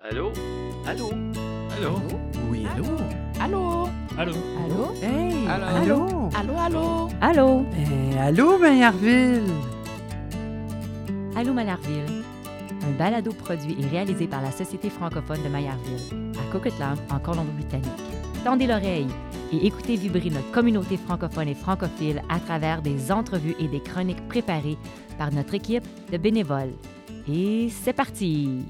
Allô? 0.00 0.30
Allô? 0.86 1.10
Allô? 1.76 1.98
Oui, 2.48 2.64
allô? 2.66 2.84
Allô? 3.40 3.88
Allô? 4.16 4.32
Allô? 4.64 4.94
Hey! 5.02 5.46
Allô? 5.48 5.66
Allô? 5.66 6.30
Allô, 6.34 6.56
allô? 6.56 7.08
Allô? 7.20 7.66
Eh, 7.74 8.16
allô, 8.20 8.58
Maillardville? 8.60 9.42
Allô 11.34 11.52
Maillardville. 11.52 12.22
Un 12.86 12.96
balado 12.96 13.34
produit 13.34 13.76
et 13.76 13.86
réalisé 13.88 14.28
par 14.28 14.40
la 14.40 14.52
Société 14.52 14.88
francophone 14.88 15.42
de 15.42 15.48
Maillardville, 15.48 16.32
à 16.38 16.52
Coquitlam, 16.52 16.96
en 17.10 17.18
Colombie-Britannique. 17.18 17.90
Tendez 18.44 18.68
l'oreille 18.68 19.08
et 19.52 19.66
écoutez 19.66 19.96
vibrer 19.96 20.30
notre 20.30 20.52
communauté 20.52 20.96
francophone 20.96 21.48
et 21.48 21.56
francophile 21.56 22.22
à 22.28 22.38
travers 22.38 22.82
des 22.82 23.10
entrevues 23.10 23.56
et 23.58 23.66
des 23.66 23.80
chroniques 23.80 24.28
préparées 24.28 24.78
par 25.18 25.32
notre 25.32 25.54
équipe 25.54 25.84
de 26.12 26.18
bénévoles. 26.18 26.74
Et 27.28 27.68
c'est 27.68 27.92
parti! 27.92 28.64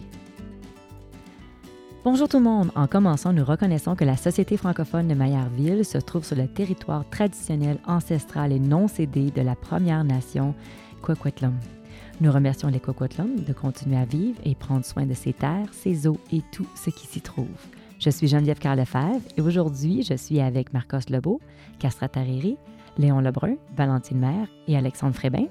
Bonjour 2.10 2.26
tout 2.26 2.38
le 2.38 2.44
monde. 2.44 2.70
En 2.74 2.86
commençant, 2.86 3.34
nous 3.34 3.44
reconnaissons 3.44 3.94
que 3.94 4.02
la 4.02 4.16
Société 4.16 4.56
francophone 4.56 5.08
de 5.08 5.14
Maillardville 5.14 5.84
se 5.84 5.98
trouve 5.98 6.24
sur 6.24 6.36
le 6.36 6.48
territoire 6.48 7.04
traditionnel, 7.10 7.76
ancestral 7.86 8.50
et 8.50 8.58
non 8.58 8.88
cédé 8.88 9.30
de 9.30 9.42
la 9.42 9.54
Première 9.54 10.02
Nation 10.04 10.54
Coquitlam. 11.02 11.52
Nous 12.22 12.32
remercions 12.32 12.68
les 12.68 12.80
Coquitlam 12.80 13.44
de 13.46 13.52
continuer 13.52 13.98
à 13.98 14.06
vivre 14.06 14.40
et 14.42 14.54
prendre 14.54 14.86
soin 14.86 15.04
de 15.04 15.12
ses 15.12 15.34
terres, 15.34 15.68
ses 15.72 16.06
eaux 16.06 16.16
et 16.32 16.40
tout 16.50 16.66
ce 16.74 16.88
qui 16.88 17.06
s'y 17.06 17.20
trouve. 17.20 17.46
Je 17.98 18.08
suis 18.08 18.26
Geneviève 18.26 18.58
Carl 18.58 18.78
Lefebvre 18.78 19.20
et 19.36 19.42
aujourd'hui, 19.42 20.02
je 20.02 20.14
suis 20.14 20.40
avec 20.40 20.72
Marcos 20.72 21.10
Lebeau, 21.10 21.42
Castra 21.78 22.08
Tariri, 22.08 22.56
Léon 22.96 23.20
Lebrun, 23.20 23.56
Valentine 23.76 24.20
Maire 24.20 24.48
et 24.66 24.78
Alexandre 24.78 25.14
Frébin. 25.14 25.44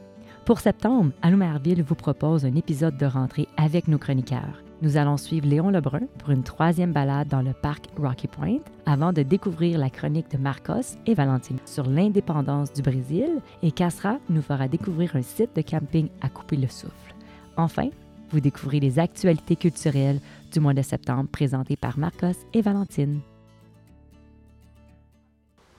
Pour 0.44 0.60
septembre, 0.60 1.12
Allô 1.22 1.38
Maillardville 1.38 1.84
vous 1.84 1.94
propose 1.94 2.46
un 2.46 2.56
épisode 2.56 2.98
de 2.98 3.06
rentrée 3.06 3.48
avec 3.58 3.88
nos 3.88 4.00
chroniqueurs. 4.00 4.64
Nous 4.84 4.96
allons 4.96 5.18
suivre 5.18 5.48
Léon 5.48 5.72
Lebrun 5.72 6.06
pour 6.20 6.30
une 6.30 6.44
troisième 6.44 6.92
balade 6.92 7.30
dans 7.30 7.42
le 7.42 7.54
parc 7.54 7.86
Rocky 7.98 8.28
Point 8.28 8.60
avant 8.86 9.12
de 9.12 9.24
découvrir 9.24 9.80
la 9.80 9.90
chronique 9.90 10.30
de 10.30 10.38
Marcos 10.38 10.98
et 11.08 11.16
Valentine 11.16 11.58
sur 11.66 11.90
l'indépendance 11.90 12.72
du 12.74 12.84
Brésil 12.84 13.42
et 13.64 13.72
Castra 13.72 14.20
nous 14.30 14.44
fera 14.44 14.68
découvrir 14.68 15.16
un 15.16 15.24
site 15.24 15.56
de 15.56 15.64
camping 15.64 16.10
à 16.22 16.30
couper 16.30 16.58
le 16.58 16.68
souffle. 16.68 17.16
Enfin, 17.58 17.90
vous 18.30 18.40
découvrez 18.40 18.80
les 18.80 19.00
actualités 19.00 19.56
culturelles 19.56 20.20
du 20.52 20.60
mois 20.60 20.76
de 20.76 20.84
septembre 20.84 21.28
présentées 21.32 21.76
par 21.76 21.98
Marcos 21.98 22.38
et 22.54 22.62
Valentine. 22.62 23.22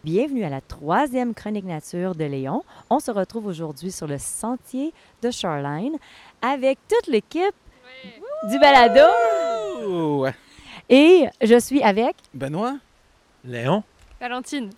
Bienvenue 0.02 0.42
à 0.42 0.50
la 0.50 0.60
troisième 0.60 1.34
chronique 1.34 1.66
nature 1.66 2.16
de 2.16 2.24
Léon. 2.24 2.64
On 2.90 2.98
se 2.98 3.12
retrouve 3.12 3.46
aujourd'hui 3.46 3.92
sur 3.92 4.08
le 4.08 4.18
sentier 4.18 4.92
de 5.22 5.30
Shoreline 5.30 5.96
avec 6.42 6.78
toute 6.88 7.06
l'équipe 7.06 7.54
du 8.44 8.58
balado. 8.58 10.20
Ouais. 10.20 10.34
Et 10.88 11.26
je 11.42 11.58
suis 11.58 11.82
avec 11.82 12.14
Benoît? 12.32 12.78
Léon? 13.44 13.82
Valentine. 14.20 14.70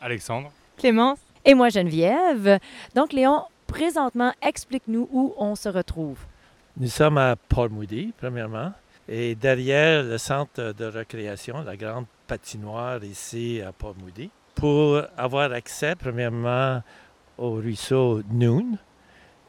Alexandre? 0.00 0.50
Clémence 0.76 1.18
et 1.44 1.54
moi 1.54 1.68
Geneviève. 1.68 2.58
Donc 2.94 3.12
Léon, 3.12 3.42
présentement, 3.66 4.32
explique-nous 4.42 5.08
où 5.12 5.34
on 5.38 5.54
se 5.54 5.68
retrouve. 5.68 6.18
Nous 6.76 6.88
sommes 6.88 7.18
à 7.18 7.36
Port-Moody, 7.36 8.12
premièrement, 8.18 8.72
et 9.08 9.34
derrière 9.34 10.02
le 10.02 10.18
centre 10.18 10.72
de 10.72 10.84
récréation, 10.84 11.62
la 11.62 11.76
grande 11.76 12.06
patinoire 12.26 13.04
ici 13.04 13.62
à 13.64 13.70
Port-Moody, 13.72 14.30
pour 14.54 15.02
avoir 15.16 15.52
accès, 15.52 15.94
premièrement, 15.94 16.82
au 17.38 17.52
ruisseau 17.52 18.22
Noon, 18.30 18.76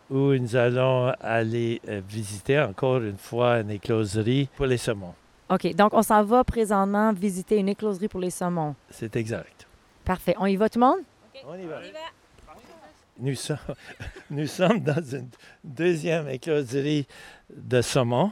où 0.09 0.33
nous 0.35 0.55
allons 0.55 1.13
aller 1.19 1.81
euh, 1.89 2.01
visiter 2.07 2.59
encore 2.59 2.97
une 3.01 3.17
fois 3.17 3.59
une 3.59 3.71
écloserie 3.71 4.49
pour 4.55 4.65
les 4.65 4.77
saumons. 4.77 5.13
OK, 5.49 5.75
donc 5.75 5.93
on 5.93 6.01
s'en 6.01 6.23
va 6.23 6.43
présentement 6.43 7.13
visiter 7.13 7.57
une 7.57 7.69
écloserie 7.69 8.07
pour 8.07 8.19
les 8.19 8.29
saumons. 8.31 8.75
C'est 8.89 9.15
exact. 9.15 9.67
Parfait. 10.03 10.35
On 10.39 10.45
y 10.45 10.55
va 10.55 10.69
tout 10.69 10.79
le 10.79 10.85
monde? 10.85 10.99
On 11.47 11.55
y 11.55 11.65
va. 11.65 11.79
Nous 13.19 13.35
sommes, 13.35 13.57
nous 14.29 14.47
sommes 14.47 14.79
dans 14.79 15.01
une 15.03 15.29
deuxième 15.63 16.27
écloserie 16.29 17.07
de 17.55 17.81
saumon. 17.81 18.31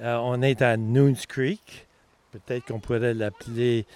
Euh, 0.00 0.16
on 0.22 0.40
est 0.42 0.62
à 0.62 0.76
Noons 0.76 1.14
Creek. 1.28 1.86
Peut-être 2.32 2.66
qu'on 2.66 2.80
pourrait 2.80 3.14
l'appeler 3.14 3.86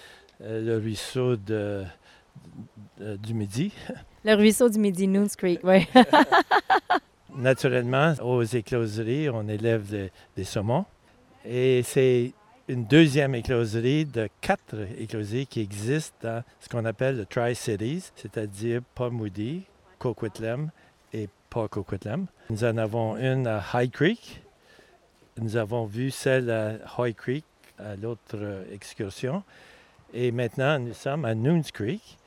euh, 0.41 0.61
le 0.61 0.77
ruisseau 0.77 1.35
de, 1.35 1.83
de- 2.99 3.15
du 3.17 3.33
Midi. 3.33 3.73
Le 4.23 4.33
ruisseau 4.35 4.69
du 4.69 4.79
Midi, 4.79 5.07
Noons 5.07 5.27
Creek, 5.37 5.59
oui. 5.63 5.87
Naturellement, 7.39 8.13
aux 8.21 8.43
écloseries, 8.43 9.29
on 9.29 9.47
élève 9.47 10.09
des- 10.35 10.43
saumons. 10.43 10.83
Et 11.45 11.81
c'est 11.83 12.33
une 12.67 12.83
deuxième 12.85 13.33
écloserie 13.33 14.03
de 14.05 14.27
quatre 14.41 14.75
écloseries 14.99 15.47
qui 15.47 15.61
existent 15.61 16.17
dans 16.21 16.43
ce 16.59 16.67
qu'on 16.67 16.83
appelle 16.83 17.15
le 17.17 17.25
Tri-Cities, 17.25 18.11
c'est-à-dire 18.17 18.81
Port 18.93 19.11
Moody, 19.11 19.63
Coquitlam 19.99 20.69
et 21.13 21.29
Port 21.49 21.69
Coquitlam. 21.69 22.25
Nous 22.49 22.63
en 22.65 22.77
avons 22.77 23.15
une 23.15 23.47
à 23.47 23.63
High 23.73 23.89
Creek. 23.89 24.41
Nous 25.41 25.55
avons 25.55 25.85
vu 25.85 26.11
celle 26.11 26.49
à 26.51 26.73
High 26.99 27.15
Creek 27.15 27.45
à 27.77 27.95
l'autre 27.95 28.65
excursion. 28.73 29.43
Et 30.13 30.33
maintenant, 30.33 30.77
nous 30.77 30.93
sommes 30.93 31.23
à 31.23 31.33
Noons 31.35 31.61
Creek. 31.73 32.17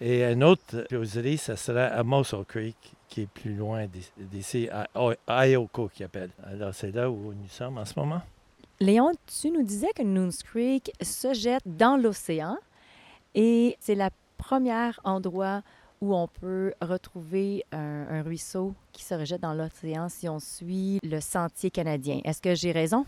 Et 0.00 0.24
une 0.24 0.42
autre 0.42 0.84
écloserie, 0.86 1.36
ça 1.36 1.56
sera 1.56 1.84
à 1.84 2.02
Mossel 2.02 2.44
Creek, 2.48 2.76
qui 3.12 3.22
est 3.22 3.26
plus 3.26 3.54
loin 3.54 3.86
d'ici- 4.16 4.70
à 4.70 5.46
Ioko, 5.46 5.88
qui 5.88 6.02
appelle. 6.02 6.30
Alors, 6.44 6.72
c'est 6.74 6.92
là 6.92 7.10
où 7.10 7.34
nous 7.34 7.48
sommes 7.48 7.76
en 7.76 7.84
ce 7.84 7.92
moment. 7.98 8.22
Léon, 8.80 9.12
tu 9.26 9.50
nous 9.50 9.62
disais 9.62 9.90
que 9.94 10.02
Noons 10.02 10.30
Creek 10.42 10.90
se 11.02 11.34
jette 11.34 11.62
dans 11.66 11.96
l'océan 11.98 12.56
et 13.34 13.76
c'est 13.80 13.94
le 13.94 14.08
premier 14.38 14.90
endroit 15.04 15.62
où 16.00 16.16
on 16.16 16.26
peut 16.26 16.72
retrouver 16.80 17.64
un, 17.70 18.06
un 18.08 18.22
ruisseau 18.22 18.74
qui 18.92 19.04
se 19.04 19.14
rejette 19.14 19.42
dans 19.42 19.52
l'océan 19.54 20.08
si 20.08 20.26
on 20.28 20.40
suit 20.40 20.98
le 21.02 21.20
sentier 21.20 21.70
canadien. 21.70 22.20
Est-ce 22.24 22.40
que 22.40 22.54
j'ai 22.54 22.72
raison? 22.72 23.04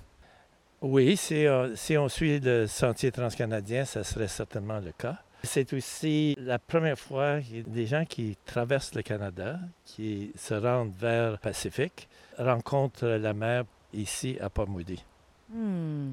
Oui, 0.83 1.17
si, 1.17 1.47
euh, 1.47 1.75
si 1.77 1.97
on 1.97 2.11
suit 2.11 2.41
le 2.41 2.67
sentier 2.67 3.11
transcanadien, 3.11 3.87
ça 3.87 4.05
serait 4.05 4.29
certainement 4.29 4.81
le 4.81 4.93
cas. 4.93 5.17
C'est 5.45 5.73
aussi 5.73 6.35
la 6.39 6.59
première 6.59 6.99
fois 6.99 7.41
que 7.41 7.69
des 7.69 7.87
gens 7.87 8.05
qui 8.05 8.37
traversent 8.47 8.95
le 8.95 9.03
Canada, 9.03 9.59
qui 9.85 10.33
se 10.37 10.55
rendent 10.55 10.95
vers 10.99 11.33
le 11.33 11.37
Pacifique, 11.37 12.09
rencontrent 12.39 13.07
la 13.07 13.33
mer 13.35 13.65
ici 13.93 14.37
à 14.41 14.49
Port 14.49 14.69
Moody. 14.69 15.03
Hmm. 15.51 16.13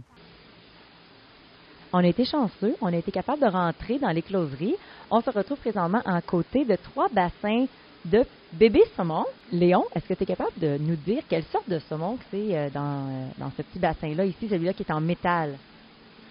On 1.93 1.99
a 1.99 2.07
été 2.07 2.25
chanceux, 2.25 2.75
on 2.81 2.87
a 2.87 2.95
été 2.95 3.11
capable 3.11 3.41
de 3.41 3.47
rentrer 3.47 3.99
dans 3.99 4.09
l'écloserie. 4.11 4.75
On 5.09 5.21
se 5.21 5.29
retrouve 5.29 5.57
présentement 5.57 6.01
en 6.05 6.21
côté 6.21 6.63
de 6.63 6.75
trois 6.75 7.09
bassins 7.09 7.65
de 8.05 8.23
bébés 8.53 8.83
saumons. 8.95 9.25
Léon, 9.51 9.85
est-ce 9.95 10.07
que 10.07 10.13
tu 10.13 10.23
es 10.23 10.25
capable 10.25 10.57
de 10.57 10.77
nous 10.77 10.95
dire 10.95 11.23
quelle 11.29 11.43
sorte 11.45 11.69
de 11.69 11.79
saumon 11.79 12.17
que 12.17 12.23
c'est 12.31 12.57
euh, 12.57 12.69
dans, 12.69 13.07
euh, 13.07 13.27
dans 13.37 13.51
ce 13.57 13.61
petit 13.61 13.79
bassin-là, 13.79 14.25
ici, 14.25 14.47
celui-là 14.49 14.73
qui 14.73 14.83
est 14.83 14.91
en 14.91 15.01
métal? 15.01 15.57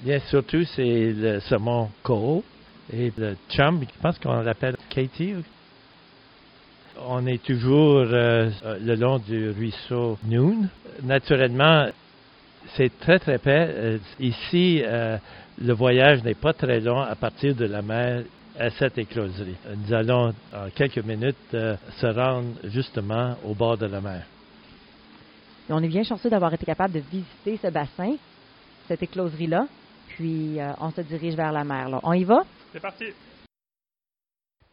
Bien, 0.00 0.18
surtout, 0.30 0.64
c'est 0.64 1.12
le 1.12 1.40
saumon 1.40 1.90
coho 2.02 2.42
et 2.92 3.12
le 3.16 3.36
chum, 3.50 3.80
je 3.82 4.02
pense 4.02 4.18
qu'on 4.18 4.40
l'appelle 4.40 4.76
Katie. 4.88 5.34
On 7.06 7.24
est 7.26 7.42
toujours 7.42 7.98
euh, 7.98 8.50
euh, 8.64 8.78
le 8.80 8.94
long 8.94 9.18
du 9.18 9.50
ruisseau 9.50 10.18
Noon. 10.24 10.68
Naturellement, 11.02 11.86
c'est 12.76 12.98
très, 12.98 13.18
très 13.18 13.38
près. 13.38 13.68
Euh, 13.70 13.98
ici, 14.18 14.82
le 14.82 15.72
voyage 15.72 16.22
n'est 16.24 16.34
pas 16.34 16.52
très 16.52 16.80
long 16.80 17.00
à 17.00 17.14
partir 17.14 17.54
de 17.54 17.64
la 17.64 17.80
mer 17.80 18.24
à 18.58 18.70
cette 18.70 18.98
écloserie. 18.98 19.56
Nous 19.76 19.94
allons, 19.94 20.34
en 20.52 20.68
quelques 20.74 21.04
minutes, 21.04 21.36
se 21.52 22.06
rendre 22.06 22.54
justement 22.64 23.36
au 23.44 23.54
bord 23.54 23.78
de 23.78 23.86
la 23.86 24.00
mer. 24.00 24.24
On 25.70 25.82
est 25.82 25.88
bien 25.88 26.02
chanceux 26.02 26.28
d'avoir 26.28 26.52
été 26.52 26.66
capable 26.66 26.94
de 26.94 27.02
visiter 27.10 27.58
ce 27.62 27.70
bassin, 27.70 28.16
cette 28.88 29.02
écloserie-là. 29.02 29.66
Puis, 30.08 30.58
on 30.80 30.90
se 30.90 31.00
dirige 31.02 31.34
vers 31.34 31.52
la 31.52 31.64
mer. 31.64 32.00
On 32.02 32.12
y 32.12 32.24
va? 32.24 32.44
C'est 32.72 32.80
parti! 32.80 33.06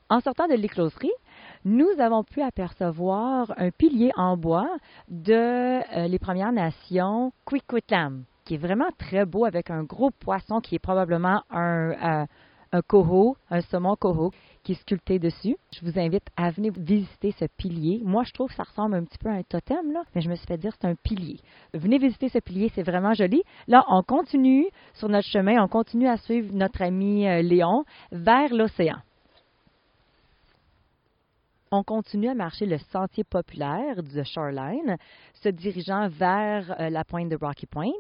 En 0.10 0.20
sortant 0.20 0.48
de 0.48 0.54
l'écloserie, 0.54 1.12
nous 1.66 1.90
avons 2.00 2.24
pu 2.24 2.42
apercevoir 2.42 3.52
un 3.58 3.72
pilier 3.72 4.12
en 4.16 4.38
bois 4.38 4.70
de 5.10 5.34
euh, 5.34 6.08
les 6.08 6.20
Premières 6.20 6.52
Nations 6.52 7.34
Quiquitlam, 7.46 8.24
qui 8.46 8.54
est 8.54 8.60
vraiment 8.60 8.90
très 8.98 9.26
beau 9.26 9.46
avec 9.46 9.72
un 9.72 9.84
gros 9.84 10.12
poisson 10.12 10.62
qui 10.62 10.76
est 10.76 10.80
probablement 10.80 11.42
un, 11.50 11.92
euh, 11.92 12.26
un 12.72 12.82
coho, 12.84 13.36
un 13.50 13.62
saumon 13.62 13.96
coho 13.96 14.32
qui 14.68 14.74
est 14.74 14.82
sculpté 14.82 15.18
dessus. 15.18 15.56
Je 15.72 15.80
vous 15.86 15.98
invite 15.98 16.28
à 16.36 16.52
venir 16.52 16.74
visiter 16.76 17.34
ce 17.40 17.46
pilier. 17.46 18.02
Moi, 18.04 18.24
je 18.26 18.34
trouve 18.34 18.50
que 18.50 18.56
ça 18.56 18.64
ressemble 18.64 18.96
un 18.96 19.06
petit 19.06 19.18
peu 19.18 19.30
à 19.30 19.36
un 19.36 19.42
totem, 19.42 19.94
là, 19.94 20.04
mais 20.14 20.20
je 20.20 20.30
me 20.30 20.36
suis 20.36 20.46
fait 20.46 20.58
dire 20.58 20.74
que 20.74 20.80
c'est 20.82 20.90
un 20.90 20.96
pilier. 20.96 21.40
Venez 21.74 21.98
visiter 21.98 22.28
ce 22.28 22.40
pilier, 22.40 22.70
c'est 22.76 22.84
vraiment 22.84 23.14
joli. 23.14 23.44
Là, 23.70 23.86
on 23.88 24.04
continue 24.04 24.66
sur 24.94 25.08
notre 25.08 25.30
chemin, 25.30 25.64
on 25.64 25.70
continue 25.70 26.10
à 26.10 26.18
suivre 26.18 26.54
notre 26.54 26.82
ami 26.82 27.26
euh, 27.26 27.42
Léon 27.42 27.86
vers 28.12 28.54
l'océan. 28.54 28.98
On 31.72 31.84
continue 31.84 32.28
à 32.28 32.34
marcher 32.34 32.66
le 32.66 32.78
sentier 32.78 33.24
populaire 33.24 34.04
du 34.04 34.22
Shoreline, 34.26 34.98
se 35.36 35.48
dirigeant 35.48 36.10
vers 36.10 36.76
euh, 36.78 36.90
la 36.90 37.06
pointe 37.06 37.30
de 37.30 37.38
Rocky 37.40 37.68
Point. 37.68 37.92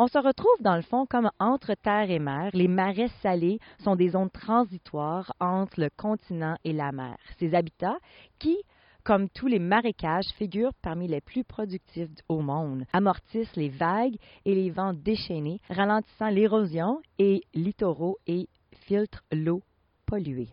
On 0.00 0.06
se 0.06 0.18
retrouve 0.18 0.60
dans 0.60 0.76
le 0.76 0.82
fond 0.82 1.06
comme 1.06 1.28
entre 1.40 1.74
terre 1.74 2.08
et 2.08 2.20
mer. 2.20 2.50
Les 2.54 2.68
marais 2.68 3.08
salés 3.20 3.58
sont 3.82 3.96
des 3.96 4.10
zones 4.10 4.30
transitoires 4.30 5.32
entre 5.40 5.80
le 5.80 5.90
continent 5.90 6.56
et 6.62 6.72
la 6.72 6.92
mer. 6.92 7.16
Ces 7.40 7.52
habitats 7.52 7.98
qui, 8.38 8.56
comme 9.02 9.28
tous 9.28 9.48
les 9.48 9.58
marécages, 9.58 10.28
figurent 10.36 10.74
parmi 10.82 11.08
les 11.08 11.20
plus 11.20 11.42
productifs 11.42 12.10
au 12.28 12.42
monde, 12.42 12.84
amortissent 12.92 13.56
les 13.56 13.70
vagues 13.70 14.14
et 14.44 14.54
les 14.54 14.70
vents 14.70 14.94
déchaînés, 14.94 15.58
ralentissant 15.68 16.28
l'érosion 16.28 17.02
et 17.18 17.42
littoraux 17.52 18.18
et 18.28 18.48
filtrent 18.86 19.24
l'eau 19.32 19.62
polluée. 20.06 20.50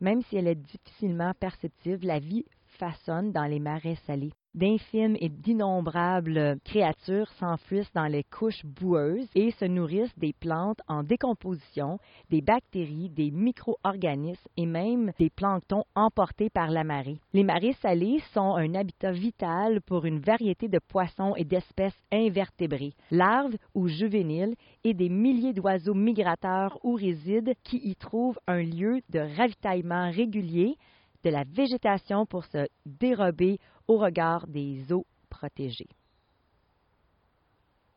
Même 0.00 0.22
si 0.22 0.36
elle 0.36 0.48
est 0.48 0.56
difficilement 0.56 1.34
perceptible, 1.38 2.04
la 2.04 2.18
vie 2.18 2.46
façonne 2.80 3.30
dans 3.30 3.44
les 3.44 3.60
marais 3.60 3.98
salés. 4.06 4.32
D'infimes 4.52 5.16
et 5.20 5.28
d'innombrables 5.28 6.58
créatures 6.64 7.30
s'enfuissent 7.38 7.92
dans 7.92 8.08
les 8.08 8.24
couches 8.24 8.64
boueuses 8.64 9.28
et 9.36 9.52
se 9.52 9.64
nourrissent 9.64 10.18
des 10.18 10.32
plantes 10.32 10.80
en 10.88 11.04
décomposition, 11.04 11.98
des 12.30 12.40
bactéries, 12.40 13.10
des 13.10 13.30
micro-organismes 13.30 14.48
et 14.56 14.66
même 14.66 15.12
des 15.20 15.30
planctons 15.30 15.84
emportés 15.94 16.50
par 16.50 16.70
la 16.70 16.82
marée. 16.82 17.20
Les 17.32 17.44
marais 17.44 17.76
salés 17.80 18.20
sont 18.34 18.56
un 18.56 18.74
habitat 18.74 19.12
vital 19.12 19.82
pour 19.82 20.04
une 20.04 20.18
variété 20.18 20.66
de 20.66 20.80
poissons 20.80 21.34
et 21.36 21.44
d'espèces 21.44 22.02
invertébrés, 22.10 22.94
larves 23.12 23.56
ou 23.74 23.86
juvéniles, 23.86 24.56
et 24.82 24.94
des 24.94 25.10
milliers 25.10 25.52
d'oiseaux 25.52 25.94
migrateurs 25.94 26.76
ou 26.82 26.94
résides 26.94 27.54
qui 27.62 27.76
y 27.76 27.94
trouvent 27.94 28.40
un 28.48 28.62
lieu 28.62 29.00
de 29.10 29.20
ravitaillement 29.36 30.10
régulier 30.10 30.76
de 31.24 31.30
la 31.30 31.44
végétation 31.44 32.26
pour 32.26 32.44
se 32.46 32.68
dérober 32.86 33.58
au 33.88 33.98
regard 33.98 34.46
des 34.46 34.92
eaux 34.92 35.06
protégées. 35.28 35.88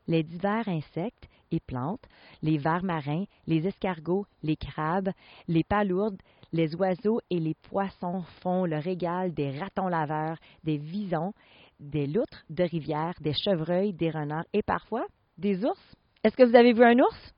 Les 0.07 0.23
divers 0.23 0.67
insectes 0.67 1.27
et 1.51 1.59
plantes, 1.59 2.03
les 2.41 2.57
vers 2.57 2.83
marins, 2.83 3.25
les 3.47 3.67
escargots, 3.67 4.25
les 4.41 4.57
crabes, 4.57 5.11
les 5.47 5.63
palourdes, 5.63 6.21
les 6.51 6.75
oiseaux 6.75 7.21
et 7.29 7.39
les 7.39 7.55
poissons 7.69 8.23
font 8.41 8.65
le 8.65 8.77
régal 8.77 9.33
des 9.33 9.57
ratons 9.57 9.87
laveurs, 9.87 10.37
des 10.63 10.77
visons, 10.77 11.33
des 11.79 12.07
loutres 12.07 12.43
de 12.49 12.63
rivière, 12.63 13.13
des 13.21 13.33
chevreuils, 13.33 13.93
des 13.93 14.11
renards 14.11 14.45
et 14.53 14.61
parfois 14.61 15.05
des 15.37 15.63
ours. 15.65 15.95
Est-ce 16.23 16.35
que 16.35 16.43
vous 16.43 16.55
avez 16.55 16.73
vu 16.73 16.83
un 16.83 16.99
ours? 16.99 17.33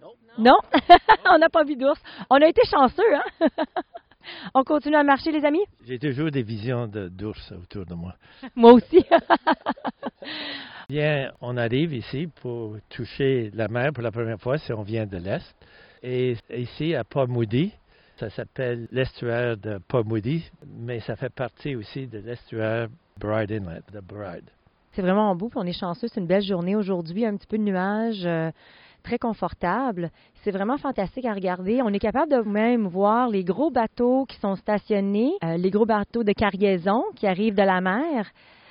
Non. 0.00 0.12
Non? 0.38 0.58
On 1.30 1.38
n'a 1.38 1.48
pas 1.48 1.64
vu 1.64 1.76
d'ours. 1.76 2.00
On 2.30 2.36
a 2.36 2.46
été 2.46 2.62
chanceux, 2.70 3.14
hein? 3.14 3.48
On 4.54 4.64
continue 4.64 4.96
à 4.96 5.02
marcher, 5.02 5.32
les 5.32 5.44
amis? 5.44 5.64
J'ai 5.86 5.98
toujours 5.98 6.30
des 6.30 6.42
visions 6.42 6.86
d'ours 6.86 7.52
autour 7.52 7.86
de 7.86 7.94
moi. 7.94 8.14
moi 8.56 8.72
aussi. 8.72 9.04
Bien, 10.88 11.30
on 11.40 11.56
arrive 11.56 11.94
ici 11.94 12.28
pour 12.40 12.76
toucher 12.88 13.50
la 13.54 13.68
mer 13.68 13.92
pour 13.92 14.02
la 14.02 14.10
première 14.10 14.40
fois 14.40 14.58
si 14.58 14.72
on 14.72 14.82
vient 14.82 15.06
de 15.06 15.18
l'Est. 15.18 15.54
Et 16.02 16.36
ici, 16.52 16.94
à 16.94 17.04
Port 17.04 17.28
Moody, 17.28 17.72
ça 18.16 18.28
s'appelle 18.30 18.88
l'estuaire 18.90 19.56
de 19.56 19.78
Port 19.86 20.04
Moody, 20.04 20.50
mais 20.66 21.00
ça 21.00 21.16
fait 21.16 21.32
partie 21.32 21.76
aussi 21.76 22.06
de 22.06 22.18
l'estuaire 22.18 22.88
Bride 23.18 23.52
Inlet, 23.52 23.82
de 23.92 24.00
Bride. 24.00 24.50
C'est 24.92 25.02
vraiment 25.02 25.34
beau, 25.36 25.48
puis 25.48 25.58
on 25.58 25.66
est 25.66 25.78
chanceux. 25.78 26.08
C'est 26.08 26.20
une 26.20 26.26
belle 26.26 26.42
journée 26.42 26.74
aujourd'hui, 26.74 27.24
un 27.24 27.36
petit 27.36 27.46
peu 27.46 27.58
de 27.58 27.62
nuages. 27.62 28.52
Très 29.02 29.18
confortable. 29.18 30.10
C'est 30.42 30.50
vraiment 30.50 30.76
fantastique 30.76 31.24
à 31.24 31.32
regarder. 31.32 31.80
On 31.82 31.88
est 31.88 31.98
capable 31.98 32.30
de 32.30 32.48
même 32.48 32.86
voir 32.86 33.28
les 33.28 33.44
gros 33.44 33.70
bateaux 33.70 34.24
qui 34.26 34.36
sont 34.38 34.56
stationnés, 34.56 35.32
euh, 35.44 35.56
les 35.56 35.70
gros 35.70 35.86
bateaux 35.86 36.24
de 36.24 36.32
cargaison 36.32 37.04
qui 37.16 37.26
arrivent 37.26 37.54
de 37.54 37.62
la 37.62 37.80
mer. 37.80 38.30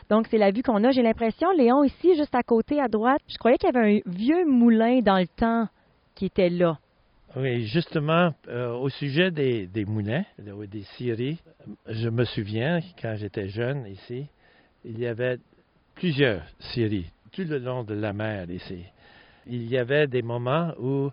Donc, 0.10 0.28
c'est 0.30 0.38
la 0.38 0.52
vue 0.52 0.64
qu'on 0.64 0.84
a. 0.84 0.92
J'ai 0.92 1.04
l'impression, 1.04 1.52
Léon, 1.52 1.84
ici, 1.84 2.16
juste 2.16 2.34
à 2.34 2.44
côté, 2.44 2.82
à 2.82 2.88
droite, 2.88 3.22
je 3.28 3.38
croyais 3.38 3.58
qu'il 3.58 3.70
y 3.74 3.78
avait 3.78 3.98
un 3.98 4.00
vieux 4.06 4.46
moulin 4.46 5.00
dans 5.02 5.18
le 5.18 5.28
temps 5.28 5.68
qui 6.16 6.26
était 6.26 6.50
là. 6.50 6.78
Oui, 7.36 7.68
justement, 7.68 8.34
euh, 8.48 8.74
au 8.74 8.90
sujet 8.90 9.30
des, 9.30 9.68
des 9.68 9.86
moulins, 9.86 10.24
des 10.40 10.84
scieries, 10.96 11.38
je 11.88 12.10
me 12.10 12.26
souviens, 12.26 12.80
quand 13.00 13.16
j'étais 13.18 13.50
jeune 13.50 13.86
ici, 13.86 14.26
il 14.84 15.00
y 15.00 15.06
avait 15.06 15.38
plusieurs 15.94 16.42
scieries 16.60 17.12
tout 17.32 17.44
le 17.44 17.60
long 17.60 17.84
de 17.84 17.94
la 17.94 18.14
mer 18.14 18.50
ici 18.50 18.84
il 19.50 19.70
y 19.70 19.78
avait 19.78 20.08
des 20.08 20.22
moments 20.22 20.74
où, 20.80 21.10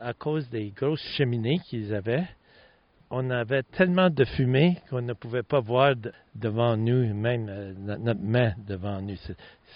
à 0.00 0.12
cause 0.12 0.48
des 0.50 0.70
grosses 0.70 1.04
cheminées 1.16 1.60
qu'ils 1.68 1.94
avaient, 1.94 2.26
on 3.10 3.30
avait 3.30 3.62
tellement 3.62 4.10
de 4.10 4.24
fumée 4.24 4.78
qu'on 4.90 5.02
ne 5.02 5.12
pouvait 5.12 5.44
pas 5.44 5.60
voir 5.60 5.94
devant 6.34 6.76
nous, 6.76 7.14
même 7.14 7.46
euh, 7.48 7.72
notre 7.76 8.20
main 8.20 8.52
devant 8.66 9.00
nous. 9.00 9.16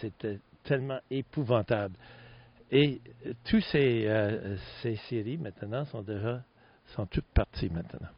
C'était 0.01 0.39
tellement 0.65 0.99
épouvantable. 1.11 1.95
Et 2.73 3.01
euh, 3.27 3.33
tous 3.45 3.61
ces, 3.61 4.05
euh, 4.07 4.57
ces 4.83 4.97
séries 5.09 5.39
maintenant 5.39 5.85
sont 5.87 6.03
déjà 6.03 6.43
sont 6.97 7.07
toutes 7.07 7.27
parties 7.33 7.71
maintenant. 7.71 8.09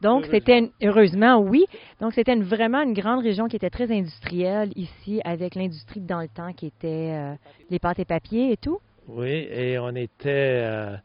Donc, 0.00 0.26
c'était 0.26 0.70
heureusement, 0.82 1.38
oui. 1.38 1.64
Donc, 2.00 2.12
c'était 2.12 2.34
vraiment 2.34 2.82
une 2.82 2.92
grande 2.92 3.22
région 3.22 3.46
qui 3.46 3.54
était 3.54 3.70
très 3.70 3.90
industrielle 3.92 4.72
ici, 4.74 5.20
avec 5.24 5.54
l'industrie 5.54 6.00
dans 6.00 6.20
le 6.20 6.28
temps 6.28 6.52
qui 6.52 6.66
était 6.66 7.36
les 7.70 7.78
pâtes 7.78 8.00
et 8.00 8.04
papiers 8.04 8.50
et 8.50 8.56
tout. 8.56 8.80
Oui, 9.08 9.48
et 9.50 9.78
on 9.78 9.94
était 9.94 10.62
euh, 10.64 10.96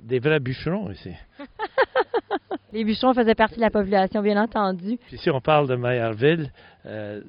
des 0.00 0.18
vrais 0.18 0.40
bûcherons 0.40 0.90
ici. 0.90 1.12
Les 2.72 2.84
bûcherons 2.84 3.14
faisaient 3.14 3.34
partie 3.34 3.56
de 3.56 3.60
la 3.60 3.70
population, 3.70 4.20
bien 4.20 4.42
entendu. 4.42 4.98
Puis 5.06 5.18
si 5.18 5.30
on 5.30 5.40
parle 5.40 5.68
de 5.68 5.76
Mayerville, 5.76 6.52
euh, 6.84 7.22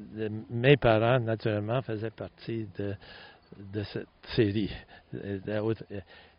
mes 0.49 0.77
parents, 0.77 1.19
naturellement, 1.19 1.81
faisaient 1.81 2.09
partie 2.09 2.67
de, 2.77 2.93
de 3.73 3.83
cette 3.83 4.07
série. 4.35 4.71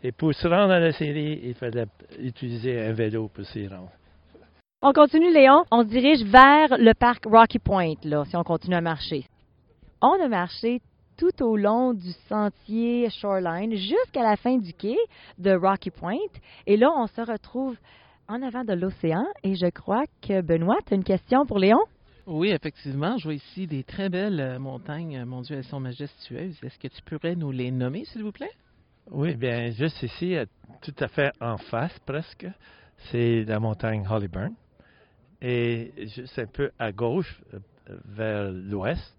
Et 0.03 0.13
pour 0.13 0.35
se 0.35 0.47
rendre 0.47 0.73
à 0.73 0.81
la 0.81 0.93
série, 0.93 1.41
il 1.43 1.55
fallait 1.55 1.87
utiliser 2.19 2.81
un 2.81 2.93
vélo 2.93 3.29
pour 3.29 3.45
s'y 3.47 3.67
rendre. 3.67 3.91
On 4.83 4.93
continue, 4.93 5.33
Léon. 5.33 5.65
On 5.71 5.83
se 5.83 5.89
dirige 5.89 6.23
vers 6.23 6.79
le 6.79 6.93
parc 6.95 7.25
Rocky 7.25 7.59
Point, 7.59 7.95
là, 8.05 8.25
si 8.27 8.37
on 8.37 8.45
continue 8.45 8.77
à 8.77 8.81
marcher. 8.81 9.25
On 10.01 10.23
a 10.23 10.29
marché 10.29 10.81
tout 11.19 11.43
au 11.43 11.57
long 11.57 11.93
du 11.95 12.13
sentier 12.29 13.11
Shoreline 13.11 13.75
jusqu'à 13.75 14.23
la 14.23 14.37
fin 14.37 14.57
du 14.57 14.73
quai 14.73 14.97
de 15.37 15.51
Rocky 15.51 15.91
Point. 15.91 16.17
Et 16.67 16.77
là, 16.77 16.91
on 16.97 17.09
se 17.09 17.21
retrouve 17.21 17.77
en 18.29 18.41
avant 18.41 18.65
de 18.65 18.73
l'océan. 18.73 19.27
Et 19.43 19.57
je 19.57 19.67
crois 19.67 20.05
que 20.23 20.41
Benoît, 20.41 20.79
tu 20.87 20.95
as 20.95 20.97
une 20.97 21.05
question 21.05 21.45
pour 21.45 21.59
Léon? 21.59 21.81
Oui, 22.27 22.51
effectivement. 22.51 23.19
Je 23.19 23.25
vois 23.25 23.35
ici 23.35 23.67
des 23.67 23.83
très 23.83 24.09
belles 24.09 24.41
euh, 24.41 24.59
montagnes. 24.61 25.25
Mon 25.25 25.41
Dieu, 25.41 25.57
elles 25.57 25.65
sont 25.65 25.81
majestueuses. 25.81 26.57
Est-ce 26.63 26.79
que 26.79 26.89
tu 26.89 27.03
pourrais 27.03 27.35
nous 27.35 27.51
les 27.51 27.73
nommer, 27.73 28.05
s'il 28.05 28.23
vous 28.23 28.33
plaît? 28.33 28.53
Oui, 29.11 29.35
bien, 29.35 29.71
juste 29.71 30.01
ici, 30.03 30.37
euh, 30.37 30.45
tout 30.83 30.95
à 31.01 31.09
fait 31.09 31.33
en 31.41 31.57
face 31.57 31.99
presque, 32.01 32.47
c'est 33.11 33.45
la 33.45 33.59
montagne 33.59 34.07
Hollyburn. 34.09 34.55
Et 35.41 35.93
juste 36.15 36.39
un 36.39 36.47
peu 36.47 36.71
à 36.79 36.93
gauche, 36.93 37.41
euh, 37.55 37.59
vers 38.05 38.53
l'ouest, 38.53 39.17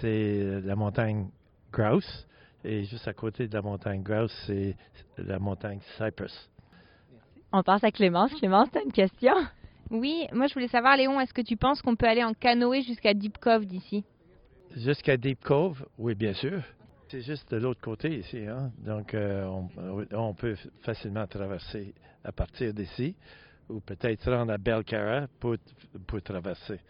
c'est 0.00 0.60
la 0.62 0.74
montagne 0.76 1.28
Grouse. 1.76 2.26
Et 2.64 2.84
juste 2.84 3.06
à 3.06 3.12
côté 3.12 3.46
de 3.46 3.54
la 3.54 3.62
montagne 3.62 4.02
Grouse, 4.02 4.32
c'est 4.46 4.74
la 5.18 5.38
montagne 5.38 5.78
Cypress. 5.98 6.50
On 7.52 7.62
passe 7.62 7.84
à 7.84 7.90
Clémence. 7.90 8.32
Clémence, 8.34 8.70
tu 8.72 8.78
as 8.78 8.82
une 8.82 8.92
question? 8.92 9.34
Oui, 9.90 10.26
moi 10.32 10.46
je 10.46 10.54
voulais 10.54 10.68
savoir, 10.68 10.96
Léon, 10.96 11.20
est-ce 11.20 11.32
que 11.32 11.42
tu 11.42 11.56
penses 11.56 11.80
qu'on 11.82 11.94
peut 11.94 12.08
aller 12.08 12.24
en 12.24 12.32
canoë 12.32 12.82
jusqu'à 12.82 13.14
Deep 13.14 13.38
Cove 13.38 13.66
d'ici? 13.66 14.04
Jusqu'à 14.74 15.16
Deep 15.16 15.44
Cove, 15.44 15.86
oui, 15.98 16.14
bien 16.14 16.32
sûr. 16.32 16.60
C'est 17.08 17.20
juste 17.20 17.54
de 17.54 17.58
l'autre 17.58 17.80
côté 17.80 18.18
ici, 18.18 18.44
hein? 18.48 18.72
donc 18.78 19.14
euh, 19.14 19.48
on, 20.12 20.34
peut 20.34 20.56
facilement 20.82 21.24
traverser 21.28 21.94
à 22.24 22.32
partir 22.32 22.74
d'ici, 22.74 23.14
ou 23.68 23.78
peut-être 23.78 24.28
rendre 24.32 24.52
à 24.52 24.58
Belcara 24.58 25.28
pour, 25.38 25.54
pour 26.04 26.20
traverser. 26.20 26.80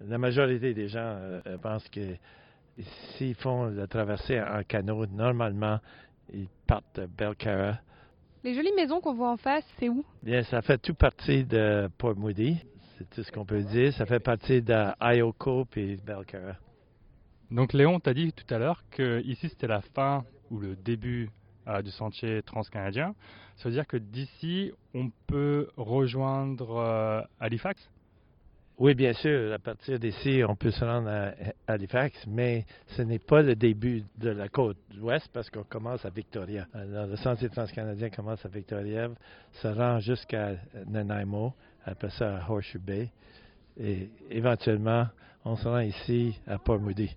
La 0.00 0.18
majorité 0.18 0.74
des 0.74 0.88
gens 0.88 1.16
euh, 1.20 1.40
pensent 1.62 1.88
que 1.88 2.16
s'ils 3.16 3.34
font 3.34 3.66
la 3.66 3.86
traversée 3.86 4.40
en 4.40 4.62
canot, 4.62 5.06
normalement, 5.06 5.78
ils 6.32 6.48
partent 6.66 7.00
de 7.00 7.06
Belcara. 7.06 7.78
Les 8.44 8.54
jolies 8.54 8.72
maisons 8.76 9.00
qu'on 9.00 9.14
voit 9.14 9.30
en 9.30 9.36
face, 9.36 9.64
c'est 9.78 9.88
où? 9.88 10.04
Bien, 10.22 10.42
ça 10.44 10.62
fait 10.62 10.78
tout 10.78 10.94
partie 10.94 11.44
de 11.44 11.88
Port 11.98 12.16
Moody. 12.16 12.58
C'est 12.96 13.10
tout 13.10 13.22
ce 13.22 13.32
qu'on 13.32 13.44
peut 13.44 13.62
dire. 13.62 13.92
Ça 13.94 14.06
fait 14.06 14.20
partie 14.20 14.62
de 14.62 14.92
Ioko 15.00 15.66
et 15.76 15.96
Belcara. 15.96 16.54
Donc, 17.50 17.72
Léon, 17.72 17.98
tu 17.98 18.10
as 18.10 18.14
dit 18.14 18.32
tout 18.32 18.54
à 18.54 18.58
l'heure 18.58 18.84
que 18.90 19.22
ici 19.22 19.48
c'était 19.48 19.66
la 19.66 19.80
fin 19.80 20.24
ou 20.50 20.58
le 20.58 20.76
début 20.76 21.30
euh, 21.66 21.82
du 21.82 21.90
sentier 21.90 22.42
transcanadien. 22.42 23.14
Ça 23.56 23.68
veut 23.68 23.74
dire 23.74 23.86
que 23.86 23.96
d'ici, 23.96 24.72
on 24.94 25.10
peut 25.26 25.68
rejoindre 25.76 26.76
euh, 26.76 27.22
Halifax? 27.40 27.90
Oui, 28.78 28.94
bien 28.94 29.12
sûr, 29.12 29.52
à 29.52 29.58
partir 29.58 29.98
d'ici, 29.98 30.42
on 30.48 30.54
peut 30.54 30.70
se 30.70 30.84
rendre 30.84 31.08
à 31.08 31.32
Halifax, 31.66 32.26
mais 32.28 32.64
ce 32.86 33.02
n'est 33.02 33.18
pas 33.18 33.42
le 33.42 33.56
début 33.56 34.04
de 34.16 34.30
la 34.30 34.48
côte 34.48 34.76
ouest 35.00 35.28
parce 35.32 35.50
qu'on 35.50 35.64
commence 35.64 36.04
à 36.04 36.10
Victoria. 36.10 36.66
Alors, 36.72 37.06
le 37.06 37.16
sentier 37.16 37.48
transcanadien 37.48 38.10
commence 38.10 38.44
à 38.46 38.48
Victoria, 38.48 39.08
se 39.54 39.68
rend 39.68 39.98
jusqu'à 39.98 40.52
Nanaimo, 40.86 41.54
après 41.84 42.10
ça 42.10 42.36
à 42.36 42.50
Horseshoe 42.50 42.78
Bay, 42.78 43.08
et 43.80 44.10
éventuellement, 44.30 45.06
on 45.44 45.56
se 45.56 45.66
rend 45.66 45.80
ici 45.80 46.38
à 46.46 46.58
Port 46.58 46.78
Moody. 46.78 47.14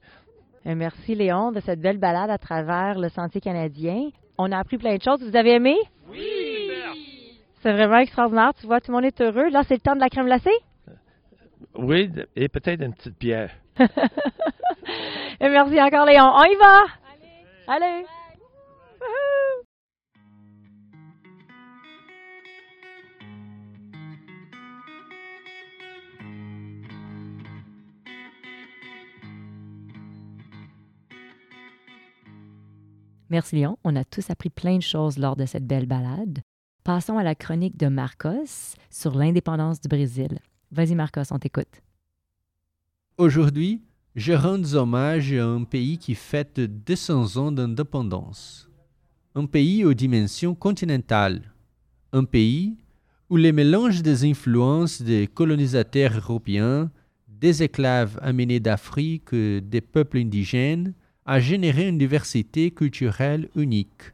Et 0.66 0.76
merci 0.76 1.16
Léon 1.16 1.52
de 1.52 1.60
cette 1.60 1.80
belle 1.80 1.98
balade 1.98 2.30
à 2.30 2.38
travers 2.38 2.98
le 3.00 3.10
sentier 3.10 3.42
canadien. 3.42 4.10
On 4.38 4.52
a 4.52 4.58
appris 4.58 4.78
plein 4.78 4.96
de 4.96 5.02
choses. 5.02 5.22
Vous 5.24 5.36
avez 5.36 5.56
aimé? 5.56 5.76
Oui! 6.10 6.18
C'est 7.62 7.74
vraiment 7.74 7.98
extraordinaire. 7.98 8.54
Tu 8.60 8.66
vois, 8.66 8.80
tout 8.80 8.92
le 8.92 8.96
monde 8.96 9.06
est 9.06 9.22
heureux. 9.22 9.50
Là, 9.50 9.62
c'est 9.68 9.76
le 9.76 9.82
temps 9.82 9.96
de 9.96 10.00
la 10.00 10.10
crème 10.10 10.26
glacée? 10.26 10.50
Oui, 11.76 12.12
et 12.36 12.50
peut-être 12.50 12.82
une 12.82 12.94
petite 12.94 13.20
bière. 13.20 13.52
Et 15.40 15.50
merci 15.50 15.82
encore 15.82 16.06
Léon. 16.06 16.24
On 16.24 16.44
y 16.44 16.56
va! 16.56 16.84
Allez! 17.68 17.86
Allez! 17.90 18.06
Merci 33.32 33.56
Léon. 33.56 33.78
On 33.86 33.96
a 33.96 34.04
tous 34.04 34.30
appris 34.30 34.50
plein 34.50 34.76
de 34.76 34.82
choses 34.82 35.18
lors 35.18 35.38
de 35.38 35.46
cette 35.46 35.66
belle 35.66 35.86
balade. 35.86 36.40
Passons 36.84 37.18
à 37.18 37.24
la 37.24 37.34
chronique 37.34 37.78
de 37.78 37.88
Marcos 37.88 38.76
sur 38.90 39.16
l'indépendance 39.16 39.80
du 39.80 39.88
Brésil. 39.88 40.40
Vas-y 40.72 40.96
Marcos, 40.96 41.24
on 41.32 41.40
t'écoute. 41.40 41.82
Aujourd'hui, 43.18 43.82
je 44.16 44.32
rends 44.32 44.74
hommage 44.74 45.34
à 45.34 45.46
un 45.46 45.64
pays 45.66 45.98
qui 45.98 46.16
fête 46.16 46.60
200 46.60 47.38
ans 47.38 47.52
d'indépendance. 47.52 48.70
Un 49.36 49.46
pays 49.46 49.84
aux 49.84 49.94
dimensions 49.94 50.56
continentales. 50.56 51.54
Un 52.14 52.24
pays 52.24 52.78
où 53.30 53.36
le 53.36 53.52
mélange 53.52 54.02
des 54.02 54.30
influences 54.30 55.02
des 55.02 55.28
colonisateurs 55.28 56.14
européens, 56.18 56.90
des 57.28 57.64
esclaves 57.64 58.18
amenés 58.22 58.60
d'Afrique, 58.60 59.34
des 59.34 59.82
peuples 59.82 60.20
indigènes, 60.20 60.94
a 61.26 61.40
généré 61.40 61.88
une 61.88 61.98
diversité 61.98 62.72
culturelle 62.72 63.50
unique, 63.56 64.14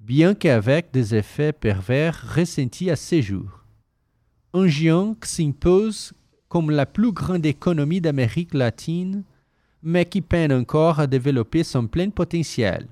bien 0.00 0.34
qu'avec 0.34 0.90
des 0.92 1.14
effets 1.14 1.52
pervers 1.52 2.34
ressentis 2.34 2.90
à 2.90 2.96
ces 2.96 3.22
jours. 3.22 3.65
Un 4.58 4.68
géant 4.68 5.14
qui 5.14 5.28
s'impose 5.28 6.14
comme 6.48 6.70
la 6.70 6.86
plus 6.86 7.12
grande 7.12 7.44
économie 7.44 8.00
d'Amérique 8.00 8.54
latine, 8.54 9.22
mais 9.82 10.06
qui 10.06 10.22
peine 10.22 10.50
encore 10.50 10.98
à 10.98 11.06
développer 11.06 11.62
son 11.62 11.86
plein 11.86 12.08
potentiel. 12.08 12.86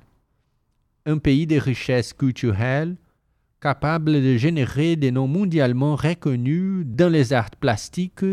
Un 1.07 1.17
pays 1.17 1.47
de 1.47 1.57
richesse 1.57 2.13
culturelle, 2.13 2.97
capable 3.63 4.13
de 4.13 4.37
générer 4.37 4.97
des 4.97 5.11
noms 5.11 5.27
mondialement 5.27 5.97
reconnus 5.97 6.85
dans 6.85 7.11
les 7.11 7.33
arts 7.33 7.57
plastiques, 7.59 8.27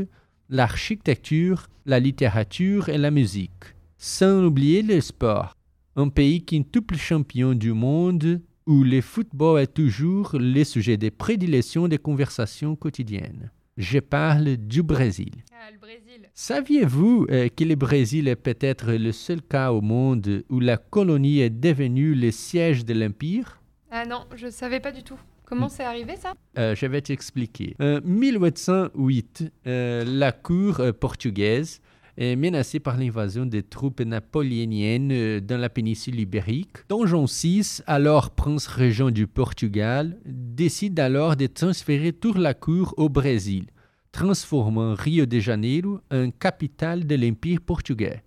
l'architecture, 0.49 1.67
la 1.85 2.01
littérature 2.01 2.89
et 2.89 2.97
la 2.97 3.11
musique 3.11 3.63
sans 3.97 4.43
oublier 4.43 4.81
le 4.81 4.99
sport. 4.99 5.55
Un 5.95 6.09
pays 6.09 6.43
quintuple 6.43 6.97
champion 6.97 7.53
du 7.53 7.71
monde 7.71 8.41
où 8.67 8.83
le 8.83 9.01
football 9.01 9.61
est 9.61 9.73
toujours 9.73 10.31
le 10.33 10.63
sujet 10.63 10.97
de 10.97 11.09
prédilection 11.09 11.87
des 11.87 11.97
conversations 11.97 12.75
quotidiennes. 12.75 13.51
Je 13.77 13.99
parle 13.99 14.57
du 14.57 14.83
Brésil. 14.83 15.31
Ah, 15.53 15.71
le 15.71 15.79
Brésil. 15.79 16.29
Saviez-vous 16.33 17.27
euh, 17.31 17.47
que 17.49 17.63
le 17.63 17.75
Brésil 17.75 18.27
est 18.27 18.35
peut-être 18.35 18.91
le 18.93 19.11
seul 19.11 19.41
cas 19.41 19.71
au 19.71 19.81
monde 19.81 20.43
où 20.49 20.59
la 20.59 20.77
colonie 20.77 21.39
est 21.39 21.49
devenue 21.49 22.13
le 22.13 22.31
siège 22.31 22.85
de 22.85 22.93
l'Empire? 22.93 23.61
Ah 23.89 24.05
non, 24.05 24.25
je 24.35 24.49
savais 24.49 24.79
pas 24.79 24.91
du 24.91 25.03
tout. 25.03 25.19
Comment 25.51 25.67
c'est 25.67 25.83
arrivé 25.83 26.15
ça? 26.15 26.33
Euh, 26.57 26.75
Je 26.75 26.85
vais 26.85 27.01
t'expliquer. 27.01 27.75
En 27.81 27.99
1808, 28.05 29.51
euh, 29.67 30.05
la 30.05 30.31
cour 30.31 30.79
euh, 30.79 30.93
portugaise 30.93 31.81
est 32.17 32.35
menacée 32.35 32.79
par 32.79 32.97
l'invasion 32.97 33.45
des 33.45 33.63
troupes 33.63 34.01
napoléoniennes 34.01 35.11
euh, 35.11 35.39
dans 35.39 35.57
la 35.59 35.69
péninsule 35.69 36.19
ibérique. 36.19 36.77
Don 36.89 37.05
John 37.05 37.25
VI, 37.25 37.81
alors 37.87 38.31
prince 38.31 38.67
régent 38.67 39.11
du 39.11 39.27
Portugal, 39.27 40.19
décide 40.25 40.99
alors 40.99 41.35
de 41.35 41.47
transférer 41.47 42.13
toute 42.13 42.37
la 42.37 42.53
cour 42.53 42.93
au 42.97 43.09
Brésil, 43.09 43.67
transformant 44.11 44.93
Rio 44.95 45.25
de 45.25 45.39
Janeiro 45.39 45.99
en 46.11 46.31
capitale 46.31 47.05
de 47.07 47.15
l'Empire 47.15 47.61
portugais. 47.61 48.23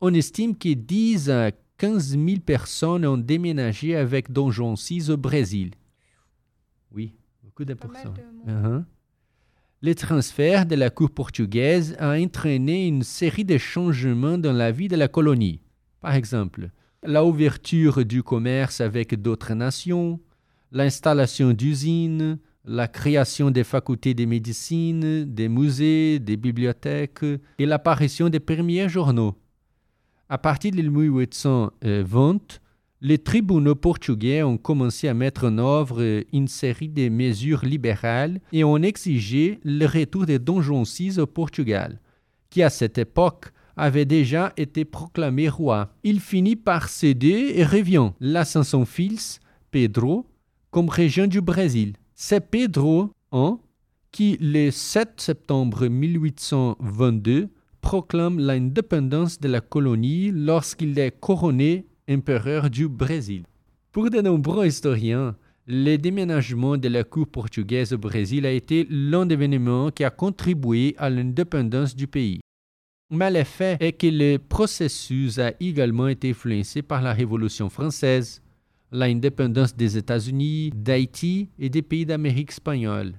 On 0.00 0.12
estime 0.12 0.56
que 0.56 0.74
10 0.74 1.30
à 1.30 1.50
15 1.78 2.10
000 2.18 2.40
personnes 2.44 3.06
ont 3.06 3.18
déménagé 3.18 3.96
avec 3.96 4.30
Don 4.30 4.50
Juan 4.50 4.74
VI 4.76 5.10
au 5.10 5.16
Brésil. 5.16 5.70
Oui, 6.92 7.14
beaucoup 7.42 7.64
de 7.64 7.74
Pas 7.74 7.88
mal 7.88 8.02
pourcents. 8.02 8.14
de 8.46 8.52
monde. 8.52 8.64
Uh-huh. 8.64 8.84
Le 9.86 9.94
transfert 9.94 10.66
de 10.66 10.74
la 10.74 10.90
cour 10.90 11.12
portugaise 11.12 11.94
a 12.00 12.18
entraîné 12.18 12.88
une 12.88 13.04
série 13.04 13.44
de 13.44 13.56
changements 13.56 14.36
dans 14.36 14.52
la 14.52 14.72
vie 14.72 14.88
de 14.88 14.96
la 14.96 15.06
colonie. 15.06 15.60
Par 16.00 16.16
exemple, 16.16 16.70
la 17.04 17.24
ouverture 17.24 18.04
du 18.04 18.24
commerce 18.24 18.80
avec 18.80 19.14
d'autres 19.14 19.54
nations, 19.54 20.18
l'installation 20.72 21.52
d'usines, 21.52 22.40
la 22.64 22.88
création 22.88 23.52
des 23.52 23.62
facultés 23.62 24.12
de 24.12 24.24
médecine, 24.24 25.24
des 25.24 25.48
musées, 25.48 26.18
des 26.18 26.36
bibliothèques 26.36 27.22
et 27.56 27.64
l'apparition 27.64 28.28
des 28.28 28.40
premiers 28.40 28.88
journaux. 28.88 29.36
À 30.28 30.36
partir 30.36 30.72
de 30.72 30.82
1820, 30.82 32.60
les 33.00 33.18
tribunaux 33.18 33.74
portugais 33.74 34.42
ont 34.42 34.56
commencé 34.56 35.08
à 35.08 35.14
mettre 35.14 35.46
en 35.46 35.58
œuvre 35.58 36.24
une 36.32 36.48
série 36.48 36.88
de 36.88 37.08
mesures 37.08 37.64
libérales 37.64 38.40
et 38.52 38.64
ont 38.64 38.82
exigé 38.82 39.60
le 39.64 39.86
retour 39.86 40.26
de 40.26 40.38
Dom 40.38 40.62
Juan 40.62 40.84
au 41.18 41.26
Portugal, 41.26 42.00
qui 42.50 42.62
à 42.62 42.70
cette 42.70 42.98
époque 42.98 43.52
avait 43.76 44.06
déjà 44.06 44.52
été 44.56 44.84
proclamé 44.84 45.48
roi. 45.48 45.92
Il 46.02 46.20
finit 46.20 46.56
par 46.56 46.88
céder 46.88 47.52
et 47.56 47.64
revient, 47.64 48.12
laissant 48.20 48.62
son 48.62 48.86
fils, 48.86 49.40
Pedro, 49.70 50.26
comme 50.70 50.88
régent 50.88 51.26
du 51.26 51.42
Brésil. 51.42 51.94
C'est 52.14 52.40
Pedro 52.40 53.10
I 53.32 53.52
qui, 54.10 54.38
le 54.40 54.70
7 54.70 55.20
septembre 55.20 55.88
1822, 55.88 57.50
proclame 57.82 58.38
l'indépendance 58.38 59.38
de 59.38 59.48
la 59.48 59.60
colonie 59.60 60.30
lorsqu'il 60.32 60.98
est 60.98 61.10
couronné 61.20 61.84
empereur 62.08 62.70
du 62.70 62.88
Brésil. 62.88 63.44
Pour 63.92 64.10
de 64.10 64.20
nombreux 64.20 64.66
historiens, 64.66 65.36
le 65.66 65.96
déménagement 65.96 66.76
de 66.76 66.88
la 66.88 67.02
cour 67.02 67.26
portugaise 67.26 67.92
au 67.92 67.98
Brésil 67.98 68.46
a 68.46 68.52
été 68.52 68.86
l'un 68.88 69.26
des 69.26 69.34
événements 69.34 69.90
qui 69.90 70.04
a 70.04 70.10
contribué 70.10 70.94
à 70.98 71.10
l'indépendance 71.10 71.96
du 71.96 72.06
pays. 72.06 72.40
Mais 73.10 73.30
le 73.30 73.44
fait 73.44 73.76
est 73.80 73.92
que 73.92 74.06
le 74.06 74.38
processus 74.38 75.38
a 75.38 75.52
également 75.60 76.08
été 76.08 76.30
influencé 76.30 76.82
par 76.82 77.02
la 77.02 77.12
Révolution 77.12 77.68
française, 77.68 78.42
l'indépendance 78.92 79.76
des 79.76 79.96
États-Unis, 79.96 80.70
d'Haïti 80.74 81.48
et 81.58 81.68
des 81.68 81.82
pays 81.82 82.06
d'Amérique 82.06 82.50
espagnole. 82.50 83.14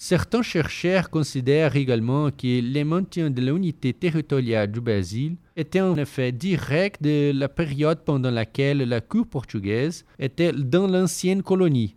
Certains 0.00 0.42
chercheurs 0.42 1.10
considèrent 1.10 1.74
également 1.74 2.30
que 2.30 2.60
le 2.62 2.84
maintien 2.84 3.30
de 3.30 3.42
l'unité 3.42 3.92
territoriale 3.92 4.70
du 4.70 4.80
Brésil 4.80 5.34
était 5.56 5.80
un 5.80 5.96
effet 5.96 6.30
direct 6.30 7.02
de 7.02 7.32
la 7.34 7.48
période 7.48 8.04
pendant 8.04 8.30
laquelle 8.30 8.78
la 8.78 9.00
cour 9.00 9.26
portugaise 9.26 10.04
était 10.20 10.52
dans 10.52 10.86
l'ancienne 10.86 11.42
colonie. 11.42 11.96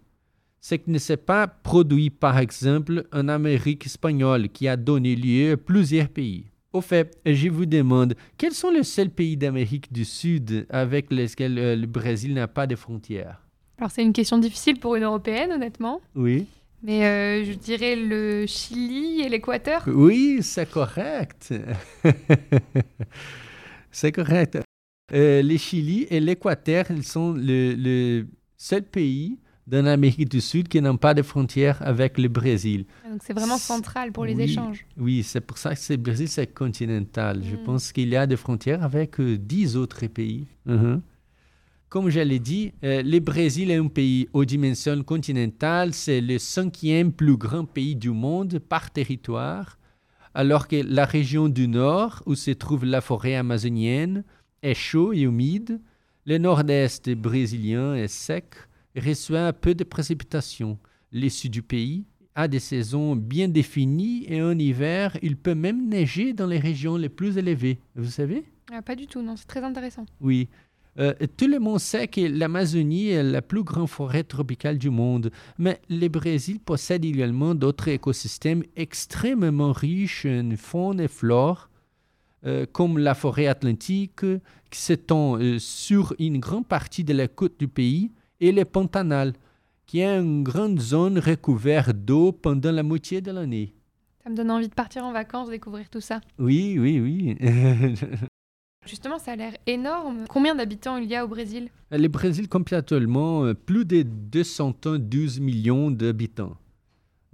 Ce 0.61 0.73
qui 0.73 0.89
ne 0.89 0.97
s'est 0.97 1.15
pas 1.15 1.45
produit 1.45 2.09
par 2.09 2.39
exemple 2.39 3.05
en 3.13 3.27
Amérique 3.27 3.85
espagnole 3.85 4.49
qui 4.49 4.67
a 4.67 4.77
donné 4.77 5.15
lieu 5.15 5.51
à 5.51 5.57
plusieurs 5.57 6.09
pays. 6.09 6.45
Au 6.73 6.81
fait, 6.81 7.19
je 7.23 7.49
vous 7.49 7.67
demande, 7.67 8.15
quels 8.35 8.53
sont 8.53 8.71
les 8.71 8.83
seuls 8.83 9.11
pays 9.11 9.37
d'Amérique 9.37 9.93
du 9.93 10.05
Sud 10.05 10.65
avec 10.71 11.11
lesquels 11.11 11.59
euh, 11.59 11.75
le 11.75 11.85
Brésil 11.85 12.33
n'a 12.33 12.47
pas 12.47 12.65
de 12.65 12.75
frontières? 12.75 13.43
Alors 13.77 13.91
c'est 13.91 14.03
une 14.03 14.13
question 14.13 14.39
difficile 14.39 14.79
pour 14.79 14.95
une 14.95 15.03
européenne, 15.03 15.51
honnêtement. 15.51 16.01
Oui. 16.15 16.47
Mais 16.83 17.05
euh, 17.05 17.43
je 17.45 17.53
dirais 17.53 17.95
le 17.95 18.45
Chili 18.47 19.21
et 19.21 19.29
l'Équateur. 19.29 19.83
Oui, 19.87 20.39
c'est 20.41 20.69
correct. 20.69 21.53
c'est 23.91 24.11
correct. 24.11 24.57
Euh, 25.13 25.41
le 25.41 25.57
Chili 25.57 26.07
et 26.09 26.19
l'Équateur, 26.19 26.85
ils 26.89 27.03
sont 27.03 27.33
le, 27.33 27.73
le 27.75 28.27
seul 28.57 28.83
pays 28.83 29.37
dans 29.67 29.85
l'Amérique 29.85 30.29
du 30.29 30.41
Sud 30.41 30.67
qui 30.67 30.81
n'ont 30.81 30.97
pas 30.97 31.13
de 31.13 31.21
frontières 31.21 31.77
avec 31.85 32.17
le 32.17 32.27
Brésil. 32.29 32.85
Donc 33.09 33.21
c'est 33.23 33.33
vraiment 33.33 33.57
central 33.57 34.11
pour 34.11 34.25
les 34.25 34.33
Oui. 34.35 34.43
échanges. 34.43 34.85
Oui, 34.97 35.23
c'est 35.23 35.41
pour 35.41 35.57
ça 35.57 35.75
que 35.75 35.81
le 35.89 35.97
Brésil, 35.97 36.27
c'est 36.27 36.47
continental. 36.47 37.43
Je 37.43 37.55
Mm. 37.57 37.63
pense 37.63 37.91
qu'il 37.91 38.09
y 38.09 38.15
a 38.15 38.25
des 38.25 38.37
frontières 38.37 38.83
avec 38.83 39.19
euh, 39.19 39.37
10 39.37 39.77
autres 39.77 40.05
pays. 40.07 40.47
Mhm. 40.65 41.01
Comme 41.91 42.09
je 42.09 42.21
l'ai 42.21 42.39
dit, 42.39 42.71
euh, 42.85 43.03
le 43.03 43.19
Brésil 43.19 43.69
est 43.69 43.75
un 43.75 43.89
pays 43.89 44.29
aux 44.31 44.45
dimensions 44.45 45.03
continentales. 45.03 45.93
C'est 45.93 46.21
le 46.21 46.37
cinquième 46.39 47.11
plus 47.11 47.35
grand 47.35 47.65
pays 47.65 47.97
du 47.97 48.11
monde 48.11 48.59
par 48.59 48.91
territoire, 48.91 49.77
alors 50.33 50.69
que 50.69 50.77
la 50.77 51.03
région 51.03 51.49
du 51.49 51.67
nord, 51.67 52.23
où 52.25 52.35
se 52.35 52.51
trouve 52.51 52.85
la 52.85 53.01
forêt 53.01 53.35
amazonienne, 53.35 54.23
est 54.63 54.73
chaud 54.73 55.11
et 55.11 55.23
humide. 55.23 55.81
Le 56.25 56.37
nord-est 56.37 57.09
brésilien 57.09 57.93
est 57.95 58.07
sec, 58.07 58.55
reçoit 58.95 59.51
peu 59.51 59.75
de 59.75 59.83
précipitations. 59.83 60.79
Le 61.11 61.27
sud 61.27 61.51
du 61.51 61.61
pays 61.61 62.05
a 62.35 62.47
des 62.47 62.59
saisons 62.59 63.17
bien 63.17 63.49
définies 63.49 64.23
et 64.29 64.41
en 64.41 64.57
hiver, 64.57 65.17
il 65.21 65.35
peut 65.35 65.55
même 65.55 65.89
neiger 65.89 66.31
dans 66.31 66.47
les 66.47 66.59
régions 66.59 66.95
les 66.95 67.09
plus 67.09 67.37
élevées. 67.37 67.79
Vous 67.97 68.11
savez? 68.11 68.45
Ah, 68.71 68.81
pas 68.81 68.95
du 68.95 69.07
tout, 69.07 69.21
non, 69.21 69.35
c'est 69.35 69.47
très 69.47 69.61
intéressant. 69.61 70.05
Oui. 70.21 70.47
Euh, 70.99 71.13
tout 71.37 71.47
le 71.47 71.59
monde 71.59 71.79
sait 71.79 72.07
que 72.07 72.21
l'Amazonie 72.21 73.09
est 73.09 73.23
la 73.23 73.41
plus 73.41 73.63
grande 73.63 73.87
forêt 73.87 74.23
tropicale 74.23 74.77
du 74.77 74.89
monde, 74.89 75.31
mais 75.57 75.79
le 75.89 76.07
Brésil 76.09 76.59
possède 76.59 77.05
également 77.05 77.55
d'autres 77.55 77.87
écosystèmes 77.87 78.63
extrêmement 78.75 79.71
riches 79.71 80.25
en 80.25 80.51
faune 80.57 80.99
et 80.99 81.07
flore, 81.07 81.69
euh, 82.45 82.65
comme 82.71 82.97
la 82.97 83.13
forêt 83.13 83.47
atlantique 83.47 84.25
qui 84.69 84.79
s'étend 84.79 85.37
euh, 85.37 85.59
sur 85.59 86.13
une 86.19 86.39
grande 86.39 86.67
partie 86.67 87.03
de 87.03 87.13
la 87.13 87.27
côte 87.27 87.57
du 87.59 87.67
pays 87.67 88.11
et 88.41 88.51
le 88.51 88.65
Pantanal, 88.65 89.33
qui 89.85 89.99
est 89.99 90.19
une 90.19 90.43
grande 90.43 90.79
zone 90.79 91.19
recouverte 91.19 91.95
d'eau 91.95 92.31
pendant 92.31 92.71
la 92.71 92.83
moitié 92.83 93.21
de 93.21 93.31
l'année. 93.31 93.73
Ça 94.23 94.29
me 94.29 94.35
donne 94.35 94.51
envie 94.51 94.67
de 94.67 94.73
partir 94.73 95.03
en 95.03 95.11
vacances, 95.11 95.49
découvrir 95.49 95.89
tout 95.89 96.01
ça. 96.01 96.19
Oui, 96.37 96.77
oui, 96.77 96.99
oui. 96.99 97.37
Justement, 98.87 99.19
ça 99.19 99.33
a 99.33 99.35
l'air 99.35 99.53
énorme. 99.67 100.25
Combien 100.27 100.55
d'habitants 100.55 100.97
il 100.97 101.07
y 101.07 101.15
a 101.15 101.23
au 101.23 101.27
Brésil? 101.27 101.69
Le 101.91 102.07
Brésil 102.07 102.49
compte 102.49 102.73
actuellement 102.73 103.45
euh, 103.45 103.53
plus 103.53 103.85
de 103.85 104.01
212 104.01 105.39
millions 105.39 105.91
d'habitants. 105.91 106.57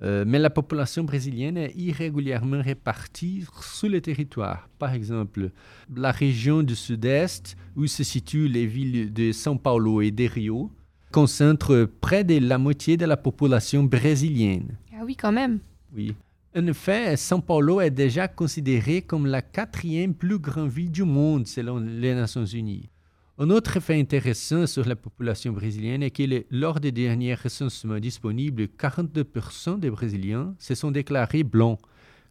Euh, 0.03 0.25
mais 0.27 0.39
la 0.39 0.49
population 0.49 1.03
brésilienne 1.03 1.57
est 1.57 1.73
irrégulièrement 1.75 2.61
répartie 2.61 3.45
sur 3.61 3.89
le 3.89 4.01
territoire. 4.01 4.69
Par 4.77 4.93
exemple, 4.93 5.51
la 5.95 6.11
région 6.11 6.61
du 6.63 6.75
sud-est, 6.75 7.55
où 7.75 7.87
se 7.87 8.03
situent 8.03 8.49
les 8.49 8.67
villes 8.67 9.11
de 9.11 9.31
São 9.31 9.57
Paulo 9.57 10.01
et 10.01 10.11
de 10.11 10.25
Rio, 10.25 10.69
concentre 11.11 11.89
près 12.01 12.23
de 12.23 12.37
la 12.39 12.57
moitié 12.57 12.97
de 12.97 13.05
la 13.05 13.17
population 13.17 13.83
brésilienne. 13.83 14.77
Ah 14.93 15.03
oui, 15.03 15.15
quand 15.15 15.31
même. 15.31 15.59
Oui. 15.95 16.13
En 16.57 16.65
effet, 16.65 17.15
São 17.17 17.39
Paulo 17.39 17.81
est 17.81 17.91
déjà 17.91 18.27
considéré 18.27 19.03
comme 19.03 19.27
la 19.27 19.43
quatrième 19.43 20.15
plus 20.15 20.39
grande 20.39 20.71
ville 20.71 20.89
du 20.89 21.03
monde 21.03 21.45
selon 21.45 21.77
les 21.77 22.15
Nations 22.15 22.45
Unies. 22.45 22.89
Un 23.37 23.51
autre 23.51 23.79
fait 23.79 23.99
intéressant 23.99 24.65
sur 24.65 24.83
la 24.87 24.95
population 24.95 25.53
brésilienne 25.53 26.01
est 26.01 26.09
que 26.09 26.45
lors 26.49 26.79
des 26.79 26.91
derniers 26.91 27.35
recensements 27.35 27.99
disponibles, 27.99 28.63
42% 28.63 29.79
des 29.79 29.91
Brésiliens 29.91 30.55
se 30.57 30.73
sont 30.73 30.89
déclarés 30.89 31.43
blancs, 31.43 31.77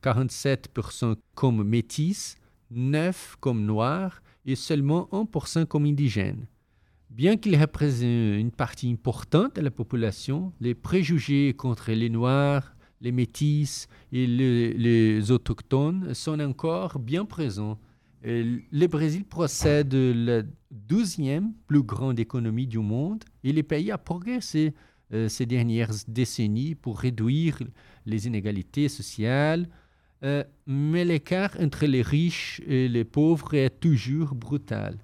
47% 0.02 1.14
comme 1.36 1.62
métis, 1.62 2.36
9% 2.74 3.14
comme 3.38 3.64
noirs 3.64 4.22
et 4.44 4.56
seulement 4.56 5.08
1% 5.12 5.66
comme 5.66 5.84
indigènes. 5.84 6.48
Bien 7.10 7.36
qu'ils 7.36 7.60
représentent 7.60 8.40
une 8.40 8.50
partie 8.50 8.90
importante 8.90 9.54
de 9.54 9.60
la 9.60 9.70
population, 9.70 10.52
les 10.60 10.74
préjugés 10.74 11.54
contre 11.54 11.92
les 11.92 12.10
Noirs, 12.10 12.75
les 13.00 13.12
Métis 13.12 13.88
et 14.12 14.26
le- 14.26 14.72
les 14.76 15.30
Autochtones 15.30 16.14
sont 16.14 16.38
encore 16.40 16.98
bien 16.98 17.24
présents. 17.24 17.78
Le 18.22 18.86
Brésil 18.86 19.24
possède 19.24 19.94
la 19.94 20.42
douzième 20.70 21.52
plus 21.68 21.82
grande 21.82 22.18
économie 22.18 22.66
du 22.66 22.78
monde 22.78 23.22
et 23.44 23.52
le 23.52 23.62
pays 23.62 23.90
a 23.92 23.98
progressé 23.98 24.74
euh, 25.12 25.28
ces 25.28 25.46
dernières 25.46 25.92
décennies 26.08 26.74
pour 26.74 26.98
réduire 26.98 27.58
les 28.06 28.26
inégalités 28.26 28.88
sociales, 28.88 29.68
euh, 30.24 30.42
mais 30.66 31.04
l'écart 31.04 31.56
entre 31.60 31.86
les 31.86 32.02
riches 32.02 32.60
et 32.66 32.88
les 32.88 33.04
pauvres 33.04 33.54
est 33.54 33.78
toujours 33.78 34.34
brutal. 34.34 34.98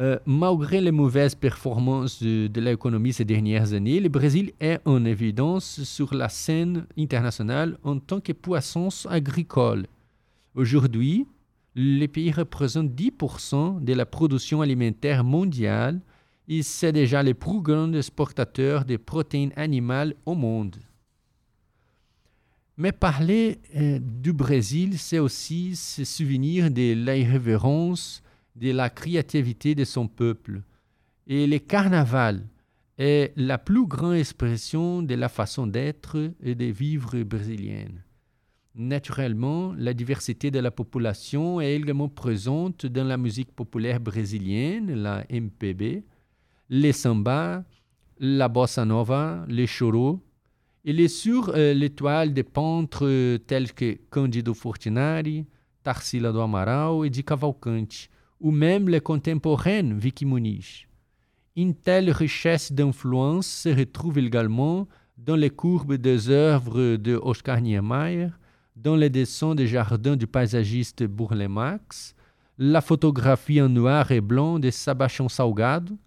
Euh, 0.00 0.18
malgré 0.24 0.80
les 0.80 0.92
mauvaises 0.92 1.34
performances 1.34 2.22
de, 2.22 2.60
l'économie 2.60 3.12
ces 3.12 3.26
dernières 3.26 3.74
années, 3.74 4.00
le 4.00 4.08
Brésil 4.08 4.52
est 4.58 4.80
en 4.86 5.04
évidence 5.04 5.82
sur 5.82 6.14
la 6.14 6.30
scène 6.30 6.86
internationale 6.96 7.76
en 7.84 7.98
tant 7.98 8.18
que 8.18 8.32
puissance 8.32 9.06
agricole. 9.10 9.86
Aujourd'hui, 10.54 11.26
le 11.74 12.06
pays 12.06 12.32
représente 12.32 12.92
10% 12.92 13.84
de 13.84 13.92
la 13.92 14.06
production 14.06 14.62
alimentaire 14.62 15.22
mondiale 15.22 16.00
et 16.48 16.62
c'est 16.62 16.92
déjà 16.92 17.22
le 17.22 17.34
plus 17.34 17.60
grand 17.60 17.92
exportateur 17.92 18.86
de 18.86 18.96
protéines 18.96 19.52
animales 19.54 20.14
au 20.24 20.34
monde. 20.34 20.76
Mais 22.78 22.92
parler 22.92 23.58
euh, 23.76 23.98
du 24.00 24.32
Brésil, 24.32 24.98
c'est 24.98 25.18
aussi 25.18 25.76
se 25.76 26.04
souvenir 26.04 26.70
de 26.70 26.94
l'irrévérence, 26.94 28.22
de 28.56 28.72
la 28.72 28.90
créativité 28.90 29.74
de 29.74 29.84
son 29.84 30.08
peuple. 30.08 30.62
Et 31.26 31.46
le 31.46 31.58
carnaval 31.58 32.46
est 32.98 33.32
la 33.36 33.58
plus 33.58 33.86
grande 33.86 34.16
expression 34.16 35.02
de 35.02 35.14
la 35.14 35.28
façon 35.28 35.66
d'être 35.66 36.32
et 36.42 36.54
de 36.54 36.66
vivre 36.66 37.22
brésilienne. 37.22 38.02
Naturellement, 38.74 39.74
la 39.76 39.94
diversité 39.94 40.50
de 40.50 40.58
la 40.58 40.70
population 40.70 41.60
est 41.60 41.74
également 41.74 42.08
présente 42.08 42.86
dans 42.86 43.04
la 43.04 43.16
musique 43.16 43.52
populaire 43.52 44.00
brésilienne, 44.00 44.94
la 44.94 45.24
MPB, 45.30 46.04
les 46.68 46.92
samba, 46.92 47.64
la 48.18 48.48
bossa 48.48 48.84
nova, 48.84 49.44
les 49.48 49.66
choros. 49.66 50.20
Il 50.84 51.00
est 51.00 51.08
sur 51.08 51.50
euh, 51.54 51.74
l'étoile 51.74 52.32
de 52.32 52.42
peintres 52.42 53.38
tels 53.46 53.72
que 53.72 53.98
Cândido 54.10 54.54
Fortinari, 54.54 55.46
Tarsila 55.82 56.32
do 56.32 56.40
Amaral 56.40 57.06
et 57.06 57.10
de 57.10 57.20
Cavalcante, 57.22 58.08
ou 58.40 58.50
même 58.50 58.88
le 58.88 59.00
contemporain 59.00 59.94
Vicky 59.94 60.24
Muniz. 60.26 60.86
Une 61.56 61.74
telle 61.74 62.10
richesse 62.10 62.72
d'influence 62.72 63.46
se 63.46 63.68
retrouve 63.68 64.18
également 64.18 64.88
dans 65.18 65.36
les 65.36 65.50
courbes 65.50 65.94
des 65.94 66.30
œuvres 66.30 66.96
de 66.96 67.16
Oscar 67.22 67.60
Niemeyer, 67.60 68.28
dans 68.76 68.96
les 68.96 69.10
dessins 69.10 69.54
des 69.54 69.66
jardins 69.66 70.16
du 70.16 70.26
paysagiste 70.26 71.02
Burle 71.02 71.48
Marx, 71.48 72.14
la 72.56 72.80
photographie 72.80 73.60
en 73.60 73.68
noir 73.68 74.10
et 74.10 74.20
blanc 74.20 74.58
de 74.58 74.70
Sebastião 74.70 75.28
Salgado, 75.28 75.98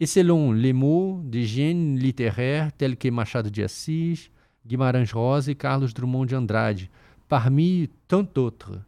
et 0.00 0.06
selon 0.06 0.52
les 0.52 0.72
mots 0.72 1.20
des 1.24 1.44
génies 1.44 1.98
littéraires 1.98 2.70
tels 2.76 2.96
que 2.96 3.08
Machado 3.08 3.50
de 3.50 3.62
Assis, 3.62 4.30
Guimarães 4.66 5.12
Rosa 5.12 5.50
et 5.50 5.54
Carlos 5.54 5.88
Drummond 5.88 6.26
de 6.26 6.36
Andrade, 6.36 6.80
parmi 7.28 7.88
tant 8.06 8.22
d'autres. 8.34 8.78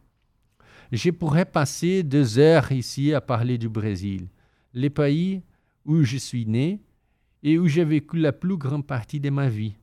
Je 0.91 1.09
pourrais 1.09 1.45
passer 1.45 2.03
deux 2.03 2.37
heures 2.37 2.69
ici 2.73 3.13
à 3.13 3.21
parler 3.21 3.57
du 3.57 3.69
Brésil, 3.69 4.27
le 4.73 4.89
pays 4.89 5.41
où 5.85 6.03
je 6.03 6.17
suis 6.17 6.45
né 6.45 6.81
et 7.43 7.57
où 7.57 7.67
j'ai 7.67 7.85
vécu 7.85 8.17
la 8.17 8.33
plus 8.33 8.57
grande 8.57 8.85
partie 8.85 9.21
de 9.21 9.29
ma 9.29 9.47
vie. 9.47 9.73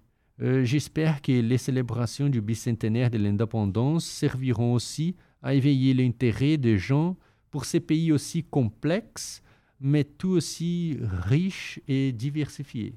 Euh, 0.42 0.64
J'espère 0.64 1.22
que 1.22 1.32
les 1.32 1.56
célébrations 1.56 2.28
du 2.28 2.42
bicentenaire 2.42 3.10
de 3.10 3.16
l'indépendance 3.16 4.04
serviront 4.04 4.74
aussi 4.74 5.16
à 5.42 5.54
éveiller 5.54 5.94
l'intérêt 5.94 6.58
des 6.58 6.76
gens 6.76 7.16
pour 7.50 7.64
ces 7.64 7.80
pays 7.80 8.12
aussi 8.12 8.44
complexes, 8.44 9.42
mais 9.80 10.04
tout 10.04 10.28
aussi 10.28 10.98
riches 11.00 11.80
et 11.88 12.12
diversifiés. 12.12 12.94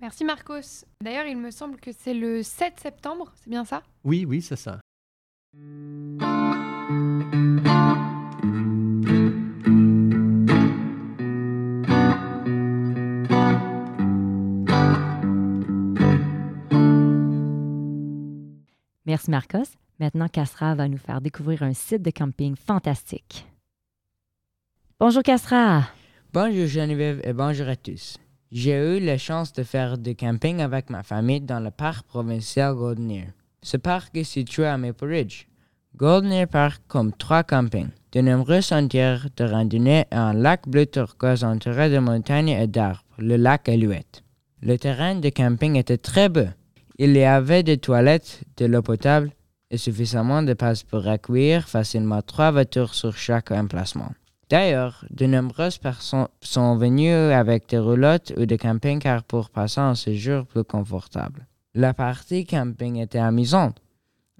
Merci 0.00 0.24
Marcos. 0.24 0.86
D'ailleurs, 1.02 1.26
il 1.26 1.36
me 1.36 1.50
semble 1.50 1.78
que 1.78 1.90
c'est 1.92 2.14
le 2.14 2.42
7 2.42 2.80
septembre, 2.80 3.32
c'est 3.36 3.50
bien 3.50 3.66
ça? 3.66 3.82
Oui, 4.02 4.24
oui, 4.26 4.40
c'est 4.40 4.56
ça. 4.56 4.80
Merci 19.06 19.30
Marcos. 19.30 19.64
Maintenant, 19.98 20.28
Castra 20.28 20.74
va 20.74 20.88
nous 20.88 20.98
faire 20.98 21.20
découvrir 21.20 21.62
un 21.62 21.72
site 21.72 22.02
de 22.02 22.10
camping 22.10 22.54
fantastique. 22.56 23.46
Bonjour 25.00 25.22
Castra. 25.22 25.88
Bonjour 26.32 26.66
Geneviève 26.66 27.20
et 27.24 27.32
bonjour 27.32 27.68
à 27.68 27.76
tous. 27.76 28.16
J'ai 28.52 28.96
eu 28.96 29.00
la 29.00 29.18
chance 29.18 29.52
de 29.52 29.64
faire 29.64 29.98
du 29.98 30.14
camping 30.14 30.60
avec 30.60 30.88
ma 30.88 31.02
famille 31.02 31.40
dans 31.40 31.60
le 31.60 31.70
parc 31.72 32.06
provincial 32.06 32.74
Golden 32.74 33.10
Ear. 33.10 33.26
Ce 33.62 33.76
parc 33.76 34.16
est 34.16 34.24
situé 34.24 34.66
à 34.66 34.78
Maple 34.78 35.06
Ridge. 35.06 35.46
Golden 35.96 36.48
Park 36.48 36.82
compte 36.88 37.16
trois 37.18 37.44
campings, 37.44 37.90
de 38.10 38.20
nombreux 38.20 38.62
sentiers 38.62 39.18
de 39.36 39.44
randonnée 39.44 40.04
et 40.10 40.14
un 40.16 40.32
lac 40.32 40.68
bleu 40.68 40.86
turquoise 40.86 41.44
entouré 41.44 41.88
de 41.88 42.00
montagnes 42.00 42.48
et 42.48 42.66
d'arbres, 42.66 43.04
le 43.16 43.36
lac 43.36 43.68
Alouette. 43.68 44.24
Le 44.60 44.76
terrain 44.76 45.14
de 45.14 45.28
camping 45.28 45.76
était 45.76 45.96
très 45.96 46.28
beau. 46.28 46.48
Il 46.98 47.12
y 47.16 47.22
avait 47.22 47.62
des 47.62 47.78
toilettes, 47.78 48.42
de 48.56 48.66
l'eau 48.66 48.82
potable 48.82 49.30
et 49.70 49.78
suffisamment 49.78 50.42
de 50.42 50.54
place 50.54 50.82
pour 50.82 51.06
accueillir 51.06 51.68
facilement 51.68 52.22
trois 52.22 52.50
voitures 52.50 52.92
sur 52.92 53.16
chaque 53.16 53.52
emplacement. 53.52 54.10
D'ailleurs, 54.50 55.04
de 55.10 55.26
nombreuses 55.26 55.78
personnes 55.78 56.26
sont 56.40 56.76
venues 56.76 57.12
avec 57.12 57.68
des 57.68 57.78
roulottes 57.78 58.32
ou 58.36 58.46
des 58.46 58.58
camping-cars 58.58 59.22
pour 59.22 59.48
passer 59.48 59.80
un 59.80 59.94
séjour 59.94 60.44
plus 60.44 60.64
confortable. 60.64 61.46
La 61.72 61.94
partie 61.94 62.46
camping 62.46 62.96
était 62.96 63.18
amusante. 63.18 63.80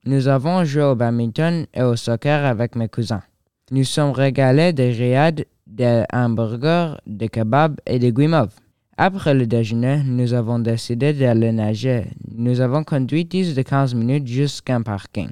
Nous 0.06 0.28
avons 0.28 0.64
joué 0.64 0.82
au 0.82 0.94
badminton 0.94 1.66
et 1.72 1.82
au 1.82 1.96
soccer 1.96 2.44
avec 2.44 2.76
mes 2.76 2.88
cousins. 2.88 3.22
Nous 3.70 3.84
sommes 3.84 4.10
régalés 4.10 4.74
des 4.74 4.90
riades, 4.90 5.46
des 5.66 6.04
hamburgers, 6.12 6.96
des 7.06 7.30
kebabs 7.30 7.80
et 7.86 7.98
des 7.98 8.12
guimauves. 8.12 8.54
Après 8.98 9.32
le 9.32 9.46
déjeuner, 9.46 10.02
nous 10.04 10.34
avons 10.34 10.58
décidé 10.58 11.14
d'aller 11.14 11.52
nager. 11.52 12.04
Nous 12.30 12.60
avons 12.60 12.84
conduit 12.84 13.24
10 13.24 13.54
de 13.54 13.62
15 13.62 13.94
minutes 13.94 14.26
jusqu'à 14.26 14.76
un 14.76 14.82
parking. 14.82 15.30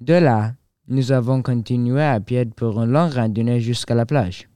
De 0.00 0.14
là, 0.14 0.54
nous 0.88 1.12
avons 1.12 1.40
continué 1.40 2.02
à 2.02 2.18
pied 2.18 2.46
pour 2.46 2.82
une 2.82 2.90
longue 2.90 3.12
randonnée 3.12 3.60
jusqu'à 3.60 3.94
la 3.94 4.04
plage. 4.04 4.48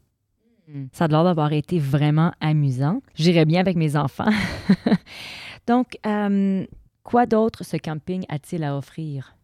Ça 0.92 1.04
a 1.04 1.08
l'air 1.08 1.22
d'avoir 1.22 1.52
été 1.52 1.78
vraiment 1.78 2.32
amusant. 2.40 3.00
J'irais 3.14 3.44
bien 3.44 3.60
avec 3.60 3.76
mes 3.76 3.94
enfants. 3.94 4.30
Donc, 5.68 5.98
euh, 6.04 6.66
quoi 7.04 7.26
d'autre 7.26 7.64
ce 7.64 7.76
camping 7.76 8.24
a-t-il 8.28 8.64
à 8.64 8.76
offrir? 8.76 9.36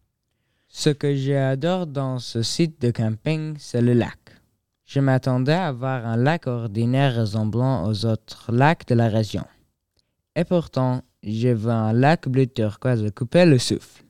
Ce 0.66 0.90
que 0.90 1.14
j'adore 1.14 1.86
dans 1.86 2.18
ce 2.18 2.42
site 2.42 2.80
de 2.80 2.90
camping, 2.90 3.54
c'est 3.58 3.82
le 3.82 3.92
lac. 3.92 4.18
Je 4.84 4.98
m'attendais 4.98 5.52
à 5.52 5.70
voir 5.70 6.04
un 6.04 6.16
lac 6.16 6.48
ordinaire 6.48 7.20
ressemblant 7.20 7.86
aux 7.88 8.06
autres 8.06 8.50
lacs 8.50 8.88
de 8.88 8.94
la 8.94 9.08
région. 9.08 9.44
Et 10.34 10.44
pourtant, 10.44 11.02
j'ai 11.22 11.54
vu 11.54 11.70
un 11.70 11.92
lac 11.92 12.28
bleu 12.28 12.46
turquoise 12.46 13.04
couper 13.14 13.44
le 13.44 13.58
souffle. 13.58 14.02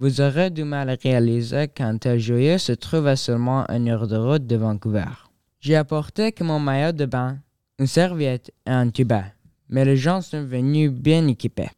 Vous 0.00 0.20
aurez 0.20 0.50
du 0.50 0.64
mal 0.64 0.90
à 0.90 0.94
réaliser 0.94 1.68
qu'un 1.68 1.96
tel 1.98 2.18
joyeux 2.18 2.58
se 2.58 2.72
trouve 2.72 3.06
à 3.06 3.16
seulement 3.16 3.64
une 3.68 3.88
heure 3.88 4.06
de 4.06 4.16
route 4.16 4.46
de 4.46 4.56
Vancouver. 4.56 5.12
J'ai 5.60 5.76
apporté 5.76 6.32
que 6.32 6.44
mon 6.44 6.60
maillot 6.60 6.92
de 6.92 7.04
bain, 7.04 7.38
une 7.78 7.86
serviette 7.86 8.52
et 8.66 8.70
un 8.70 8.90
tuba, 8.90 9.24
mais 9.68 9.84
les 9.84 9.96
gens 9.96 10.20
sont 10.20 10.44
venus 10.44 10.90
bien 10.90 11.26
équipés. 11.26 11.70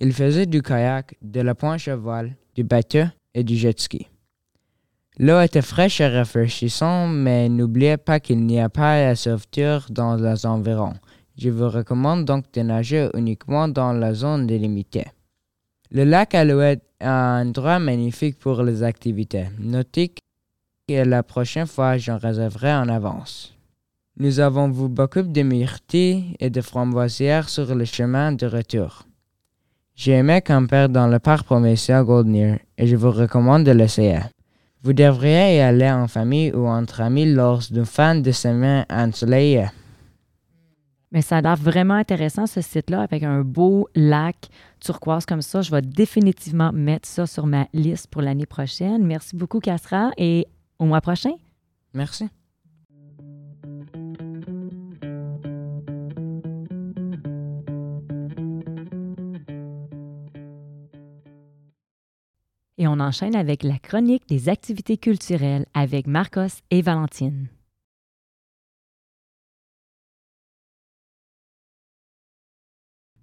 Ils 0.00 0.12
faisaient 0.12 0.46
du 0.46 0.62
kayak, 0.62 1.16
de 1.22 1.40
la 1.40 1.54
à 1.60 1.96
voile, 1.96 2.36
du 2.54 2.62
bateau 2.62 3.04
et 3.34 3.42
du 3.42 3.56
jet 3.56 3.80
ski. 3.80 4.06
L'eau 5.18 5.40
était 5.40 5.62
fraîche 5.62 6.00
et 6.00 6.06
rafraîchissante, 6.06 7.12
mais 7.12 7.48
n'oubliez 7.48 7.96
pas 7.96 8.20
qu'il 8.20 8.46
n'y 8.46 8.60
a 8.60 8.68
pas 8.68 9.10
de 9.10 9.14
sauveture 9.16 9.86
dans 9.90 10.14
les 10.14 10.46
environs. 10.46 10.94
Je 11.36 11.50
vous 11.50 11.68
recommande 11.68 12.24
donc 12.24 12.44
de 12.52 12.62
nager 12.62 13.08
uniquement 13.14 13.66
dans 13.66 13.92
la 13.92 14.14
zone 14.14 14.46
délimitée. 14.46 15.06
Le 15.90 16.04
lac 16.04 16.36
Alouette 16.36 16.84
est 17.00 17.06
un 17.06 17.48
endroit 17.48 17.80
magnifique 17.80 18.38
pour 18.38 18.62
les 18.62 18.84
activités 18.84 19.46
nautiques 19.58 20.20
et 20.86 21.04
la 21.04 21.24
prochaine 21.24 21.66
fois 21.66 21.98
j'en 21.98 22.18
réserverai 22.18 22.72
en 22.72 22.88
avance. 22.88 23.54
Nous 24.16 24.38
avons 24.38 24.70
vu 24.70 24.88
beaucoup 24.88 25.22
de 25.22 25.42
myrtilles 25.42 26.36
et 26.38 26.50
de 26.50 26.60
framboisières 26.60 27.48
sur 27.48 27.74
le 27.74 27.84
chemin 27.84 28.32
de 28.32 28.46
retour. 28.46 29.07
J'ai 29.98 30.12
aimé 30.12 30.40
camper 30.42 30.86
dans 30.88 31.08
le 31.08 31.18
parc 31.18 31.44
provincial 31.44 32.04
Goldner 32.04 32.60
et 32.78 32.86
je 32.86 32.94
vous 32.94 33.10
recommande 33.10 33.64
de 33.64 33.72
l'essayer. 33.72 34.20
Vous 34.80 34.92
devriez 34.92 35.56
y 35.56 35.58
aller 35.60 35.90
en 35.90 36.06
famille 36.06 36.52
ou 36.52 36.68
entre 36.68 37.00
amis 37.00 37.26
lors 37.26 37.62
d'une 37.68 37.84
fin 37.84 38.14
de 38.14 38.30
semaine 38.30 38.86
ensoleillée. 38.88 39.66
Mais 41.10 41.20
ça 41.20 41.38
a 41.38 41.40
l'air 41.40 41.56
vraiment 41.56 41.94
intéressant, 41.94 42.46
ce 42.46 42.60
site-là, 42.60 43.00
avec 43.00 43.24
un 43.24 43.40
beau 43.40 43.88
lac 43.96 44.36
turquoise 44.78 45.26
comme 45.26 45.42
ça. 45.42 45.62
Je 45.62 45.72
vais 45.72 45.82
définitivement 45.82 46.70
mettre 46.72 47.08
ça 47.08 47.26
sur 47.26 47.48
ma 47.48 47.66
liste 47.72 48.06
pour 48.06 48.22
l'année 48.22 48.46
prochaine. 48.46 49.04
Merci 49.04 49.34
beaucoup, 49.34 49.58
Castra, 49.58 50.12
et 50.16 50.46
au 50.78 50.84
mois 50.84 51.00
prochain. 51.00 51.32
Merci. 51.92 52.28
Et 62.78 62.86
on 62.86 63.00
enchaîne 63.00 63.34
avec 63.34 63.64
la 63.64 63.78
chronique 63.78 64.28
des 64.28 64.48
activités 64.48 64.96
culturelles 64.96 65.66
avec 65.74 66.06
Marcos 66.06 66.62
et 66.70 66.80
Valentine. 66.80 67.48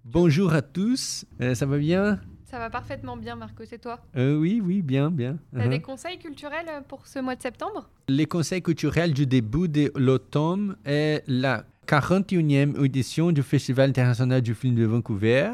Bonjour 0.04 0.52
à 0.52 0.62
tous, 0.62 1.24
Euh, 1.40 1.54
ça 1.54 1.66
va 1.66 1.78
bien? 1.78 2.20
Ça 2.44 2.58
va 2.60 2.70
parfaitement 2.70 3.16
bien, 3.16 3.34
Marco, 3.34 3.64
c'est 3.66 3.78
toi? 3.80 3.98
Euh, 4.16 4.38
Oui, 4.38 4.60
oui, 4.64 4.80
bien, 4.82 5.10
bien. 5.10 5.38
T'as 5.52 5.66
Uh-huh. 5.66 5.70
des 5.70 5.80
conseils 5.82 6.18
culturels 6.18 6.66
euh, 6.68 6.80
pour 6.86 7.06
ce 7.06 7.18
mois 7.18 7.34
de 7.34 7.42
septembre? 7.42 7.90
Les 8.08 8.26
conseils 8.26 8.62
culturels 8.62 9.12
du 9.12 9.26
début 9.26 9.68
de 9.68 9.90
l'automne 9.96 10.76
est 10.84 11.24
la 11.26 11.64
41e 11.86 12.76
édition 12.84 13.32
du 13.32 13.42
Festival 13.42 13.90
international 13.90 14.42
du 14.42 14.54
film 14.54 14.76
de 14.76 14.84
Vancouver, 14.84 15.50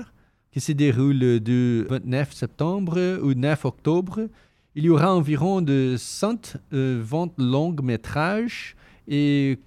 qui 0.52 0.60
se 0.60 0.72
déroule 0.72 1.40
du 1.40 1.84
29 1.88 2.32
septembre 2.32 3.18
au 3.22 3.32
9 3.32 3.64
octobre. 3.64 4.28
Il 4.74 4.84
y 4.84 4.90
aura 4.90 5.14
environ 5.14 5.62
de 5.62 5.96
120 5.98 7.38
longs 7.38 7.74
métrages 7.82 8.76
et 9.08 9.58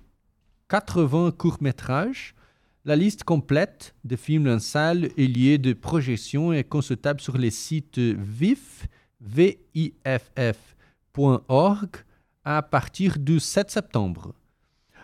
80 0.70 1.32
courts 1.32 1.58
métrages. 1.60 2.36
La 2.86 2.96
liste 2.96 3.24
complète 3.24 3.96
de 4.04 4.16
films 4.16 4.48
en 4.48 4.60
salle 4.60 5.10
et 5.18 5.26
liés 5.26 5.58
de 5.58 5.74
projection 5.74 6.54
est 6.54 6.64
consultable 6.64 7.20
sur 7.20 7.36
les 7.36 7.50
sites 7.50 7.98
vif, 7.98 8.88
à 12.44 12.62
partir 12.62 13.18
du 13.18 13.40
7 13.40 13.72
septembre. 13.72 14.36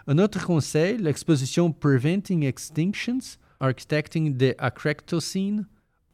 Un 0.06 0.20
autre 0.20 0.46
conseil, 0.46 0.98
l'exposition 1.00 1.72
Preventing 1.72 2.44
Extinctions, 2.44 3.38
Architecting 3.62 4.36
the 4.36 4.56
Acrectocene 4.58 5.68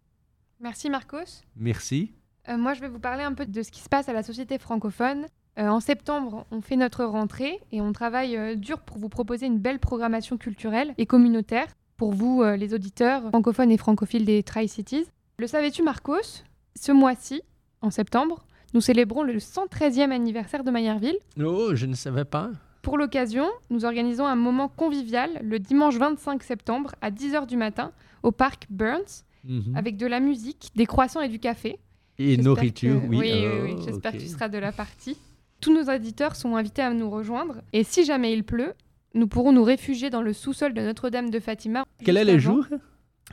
Merci, 0.61 0.91
Marcos. 0.91 1.43
Merci. 1.57 2.13
Euh, 2.49 2.57
moi, 2.57 2.75
je 2.75 2.81
vais 2.81 2.89
vous 2.89 2.99
parler 2.99 3.23
un 3.23 3.33
peu 3.33 3.47
de 3.47 3.63
ce 3.63 3.71
qui 3.71 3.81
se 3.81 3.89
passe 3.89 4.09
à 4.09 4.13
la 4.13 4.23
Société 4.23 4.59
francophone. 4.59 5.27
Euh, 5.59 5.69
en 5.69 5.81
septembre, 5.81 6.47
on 6.51 6.61
fait 6.61 6.77
notre 6.77 7.05
rentrée 7.05 7.61
et 7.73 7.81
on 7.81 7.93
travaille 7.93 8.37
euh, 8.37 8.55
dur 8.55 8.81
pour 8.81 8.99
vous 8.99 9.09
proposer 9.09 9.47
une 9.47 9.59
belle 9.59 9.79
programmation 9.79 10.37
culturelle 10.37 10.95
et 10.99 11.07
communautaire 11.07 11.69
pour 11.97 12.13
vous, 12.13 12.43
les 12.43 12.75
auditeurs 12.75 13.29
francophones 13.29 13.71
et 13.71 13.79
francophiles 13.79 14.25
des 14.25 14.43
Tri-Cities. 14.43 15.07
Le 15.39 15.47
savais-tu, 15.47 15.85
Marcos? 15.85 16.43
Ce 16.75 16.91
mois-ci, 16.91 17.41
en 17.83 17.91
septembre, 17.91 18.45
nous 18.75 18.81
célébrons 18.81 19.23
le 19.23 19.35
113e 19.39 20.11
anniversaire 20.11 20.65
de 20.65 20.71
Mayerville. 20.71 21.17
Oh, 21.43 21.71
je 21.75 21.87
ne 21.87 21.95
savais 21.95 22.25
pas. 22.25 22.51
Pour 22.83 22.99
l'occasion, 22.99 23.47
nous 23.71 23.85
organisons 23.85 24.27
un 24.27 24.37
moment 24.37 24.69
convivial 24.69 25.31
le 25.43 25.59
dimanche 25.59 25.97
25 25.97 26.43
septembre 26.43 26.93
à 27.01 27.11
10h 27.11 27.47
du 27.47 27.57
matin 27.57 27.93
au 28.23 28.31
parc 28.33 28.67
Burns 28.71 29.25
Mhm. 29.45 29.77
avec 29.77 29.97
de 29.99 30.07
la 30.07 30.21
musique, 30.21 30.71
des 30.75 30.87
croissants 30.87 31.21
et 31.21 31.29
du 31.29 31.39
café. 31.39 31.79
Et 32.19 32.29
J'espère 32.37 32.45
nourriture, 32.45 33.01
que- 33.03 33.07
oui. 33.07 33.19
Oui, 33.19 33.31
oui, 33.33 33.45
Oh, 33.47 33.63
oui, 33.65 33.75
J'espère 33.85 34.13
ok. 34.13 34.19
que 34.19 34.23
tu 34.23 34.29
seras 34.29 34.49
de 34.49 34.57
la 34.59 34.73
partie. 34.73 35.19
Tous 35.61 35.73
nos 35.73 35.85
auditeurs 35.95 36.35
sont 36.37 36.57
invités 36.57 36.83
à 36.83 36.93
nous 36.95 37.11
rejoindre. 37.11 37.57
Et 37.75 37.85
si 37.85 38.05
jamais 38.05 38.33
il 38.33 38.45
pleut, 38.45 38.73
nous 39.15 39.27
pourrons 39.29 39.53
nous 39.53 39.63
réfugier 39.65 40.09
dans 40.11 40.23
le 40.23 40.33
sous-sol 40.33 40.73
de 40.75 40.81
Notre-Dame 40.81 41.29
de 41.31 41.41
Fatima. 41.41 41.85
Quel 42.05 42.17
est 42.17 42.25
le 42.25 42.39
jour? 42.39 42.67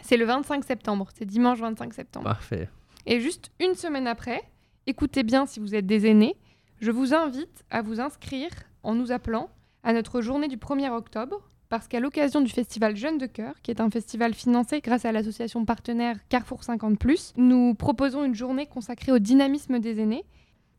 C'est 0.01 0.17
le 0.17 0.25
25 0.25 0.63
septembre. 0.65 1.07
C'est 1.17 1.25
dimanche 1.25 1.59
25 1.59 1.93
septembre. 1.93 2.25
Parfait. 2.25 2.69
Et 3.05 3.19
juste 3.21 3.51
une 3.61 3.75
semaine 3.75 4.07
après, 4.07 4.41
écoutez 4.87 5.23
bien 5.23 5.45
si 5.45 5.59
vous 5.59 5.75
êtes 5.75 5.85
des 5.85 6.07
aînés, 6.07 6.35
je 6.79 6.91
vous 6.91 7.13
invite 7.13 7.63
à 7.69 7.81
vous 7.81 7.99
inscrire 7.99 8.49
en 8.83 8.95
nous 8.95 9.11
appelant 9.11 9.49
à 9.83 9.93
notre 9.93 10.21
journée 10.21 10.47
du 10.47 10.57
1er 10.57 10.91
octobre, 10.91 11.47
parce 11.69 11.87
qu'à 11.87 11.99
l'occasion 11.99 12.41
du 12.41 12.51
festival 12.51 12.95
Jeunes 12.95 13.17
de 13.17 13.25
Cœur, 13.25 13.53
qui 13.61 13.71
est 13.71 13.79
un 13.79 13.89
festival 13.89 14.33
financé 14.33 14.81
grâce 14.81 15.05
à 15.05 15.11
l'association 15.11 15.63
partenaire 15.63 16.17
Carrefour 16.27 16.61
50+, 16.61 17.33
nous 17.37 17.73
proposons 17.75 18.25
une 18.25 18.35
journée 18.35 18.65
consacrée 18.65 19.11
au 19.11 19.19
dynamisme 19.19 19.79
des 19.79 19.99
aînés. 20.01 20.25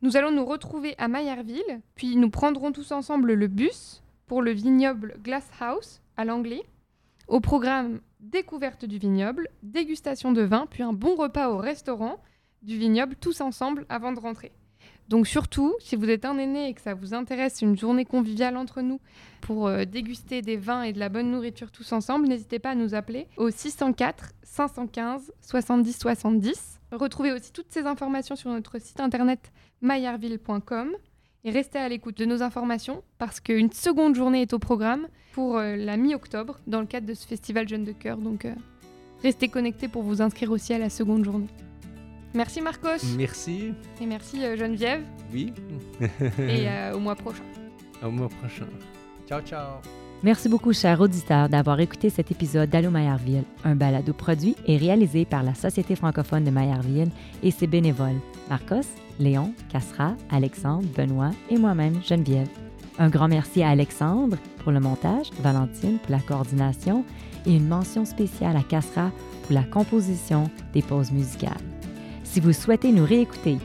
Nous 0.03 0.17
allons 0.17 0.33
nous 0.33 0.45
retrouver 0.45 0.95
à 0.99 1.09
Mayerville, 1.09 1.81
puis 1.95 2.17
nous 2.17 2.31
prendrons 2.31 2.73
tous 2.73 2.93
ensemble 2.93 3.33
le 3.33 3.47
bus 3.47 4.03
pour 4.27 4.43
le 4.43 4.51
vignoble 4.51 5.17
Glass 5.23 5.49
House 5.61 6.03
à 6.17 6.25
Langley. 6.25 6.63
Au 7.29 7.41
programme 7.41 8.01
découverte 8.21 8.85
du 8.85 8.99
vignoble, 8.99 9.49
dégustation 9.63 10.33
de 10.33 10.43
vin, 10.43 10.67
puis 10.69 10.83
un 10.83 10.93
bon 10.93 11.15
repas 11.15 11.49
au 11.49 11.57
restaurant 11.57 12.21
du 12.63 12.79
vignoble 12.79 13.17
tous 13.17 13.41
ensemble 13.41 13.87
avant 13.89 14.13
de 14.13 14.21
rentrer. 14.21 14.53
Donc 15.09 15.27
surtout, 15.27 15.75
si 15.81 15.97
vous 15.97 16.09
êtes 16.09 16.25
un 16.25 16.39
aîné 16.39 16.69
et 16.69 16.75
que 16.75 16.81
ça 16.81 16.95
vous 16.95 17.13
intéresse, 17.13 17.61
une 17.61 17.77
journée 17.77 18.05
conviviale 18.05 18.57
entre 18.57 18.81
nous 18.81 19.01
pour 19.41 19.67
euh, 19.67 19.85
déguster 19.85 20.43
des 20.43 20.57
vins 20.57 20.83
et 20.83 20.93
de 20.93 20.99
la 20.99 21.09
bonne 21.09 21.31
nourriture 21.31 21.71
tous 21.71 21.93
ensemble, 21.93 22.29
n'hésitez 22.29 22.59
pas 22.59 22.71
à 22.71 22.75
nous 22.75 22.95
appeler 22.95 23.27
au 23.37 23.51
604 23.51 24.31
515 24.43 25.33
70 25.43 25.99
70. 25.99 26.81
Retrouvez 26.93 27.33
aussi 27.33 27.53
toutes 27.53 27.71
ces 27.71 27.87
informations 27.87 28.37
sur 28.37 28.51
notre 28.51 28.81
site 28.81 29.01
internet 29.01 29.53
maillarville.com 29.81 30.93
et 31.45 31.51
restez 31.51 31.79
à 31.79 31.89
l'écoute 31.89 32.17
de 32.17 32.25
nos 32.25 32.43
informations 32.43 33.03
parce 33.19 33.41
qu'une 33.41 33.73
seconde 33.73 34.15
journée 34.15 34.43
est 34.43 34.53
au 34.53 34.59
programme 34.59 35.09
pour 35.33 35.59
euh, 35.59 35.77
la 35.77 35.97
mi-octobre 35.97 36.61
dans 36.67 36.81
le 36.81 36.87
cadre 36.87 37.07
de 37.07 37.15
ce 37.15 37.27
festival 37.27 37.69
Jeunes 37.69 37.85
de 37.85 37.93
Cœur. 37.93 38.19
Donc 38.19 38.45
euh, 38.45 38.55
restez 39.23 39.49
connectés 39.49 39.89
pour 39.89 40.03
vous 40.03 40.23
inscrire 40.23 40.53
aussi 40.53 40.73
à 40.73 40.79
la 40.79 40.91
seconde 40.91 41.25
journée. 41.25 41.49
Merci 42.35 42.61
Marcos 42.63 43.05
Merci. 43.17 43.75
et 44.01 44.07
merci 44.07 44.45
euh, 44.45 44.57
Geneviève 44.57 45.03
Oui. 45.33 45.53
et 46.01 46.09
euh, 46.69 46.95
au 46.95 46.99
mois 46.99 47.15
prochain. 47.15 47.43
Au 48.03 48.11
mois 48.11 48.29
prochain. 48.29 48.67
Ciao, 49.29 49.41
ciao. 49.43 49.81
Merci 50.23 50.49
beaucoup, 50.49 50.73
chers 50.73 51.01
auditeurs, 51.01 51.49
d'avoir 51.49 51.81
écouté 51.81 52.09
cet 52.09 52.31
épisode 52.31 52.71
d'Allô 52.71 52.91
Maillardville, 52.91 53.43
un 53.65 53.75
balado 53.75 54.13
produit 54.13 54.55
et 54.67 54.77
réalisé 54.77 55.25
par 55.25 55.43
la 55.43 55.55
Société 55.55 55.97
francophone 55.97 56.45
de 56.45 56.51
Maillardville 56.51 57.11
et 57.43 57.51
ses 57.51 57.67
bénévoles, 57.67 58.21
Marcos, 58.49 58.87
Léon, 59.19 59.53
Cassera, 59.69 60.15
Alexandre, 60.31 60.87
Benoît 60.97 61.33
et 61.51 61.59
moi-même, 61.59 62.01
Geneviève. 62.05 62.49
Un 62.99 63.09
grand 63.09 63.27
merci 63.27 63.63
à 63.65 63.71
Alexandre 63.71 64.37
pour 64.63 64.71
le 64.71 64.79
montage, 64.81 65.31
Valentine 65.41 65.99
pour 65.99 66.13
la 66.13 66.21
coordination 66.21 67.05
et 67.47 67.57
une 67.57 67.67
mention 67.67 68.05
spéciale 68.05 68.57
à 68.57 68.63
Cassera 68.63 69.11
pour 69.43 69.55
la 69.55 69.65
composition 69.65 70.49
des 70.73 70.83
pauses 70.83 71.11
musicales. 71.11 71.72
Si 72.33 72.41
vous 72.41 72.55
souhaitez 72.55 72.93
nous 72.93 73.05
réécouter, 73.05 73.59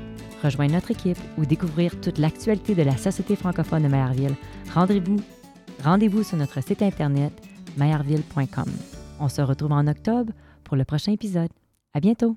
rejoindre 0.44 0.74
notre 0.74 0.92
équipe 0.92 1.18
ou 1.38 1.46
découvrir 1.46 2.02
toute 2.02 2.18
l'actualité 2.18 2.76
de 2.76 2.84
la 2.84 2.98
Société 2.98 3.38
francophone 3.38 3.84
de 3.84 3.88
Maillardville, 3.88 4.36
rendez-vous 4.74 6.24
sur 6.24 6.36
notre 6.36 6.62
site 6.62 6.82
internet 6.82 7.32
maillardville.com. 7.78 8.70
On 9.22 9.30
se 9.30 9.42
retrouve 9.42 9.72
en 9.72 9.88
octobre 9.88 10.34
pour 10.66 10.76
le 10.76 10.84
prochain 10.84 11.14
épisode. 11.14 11.50
À 11.94 12.02
bientôt! 12.02 12.36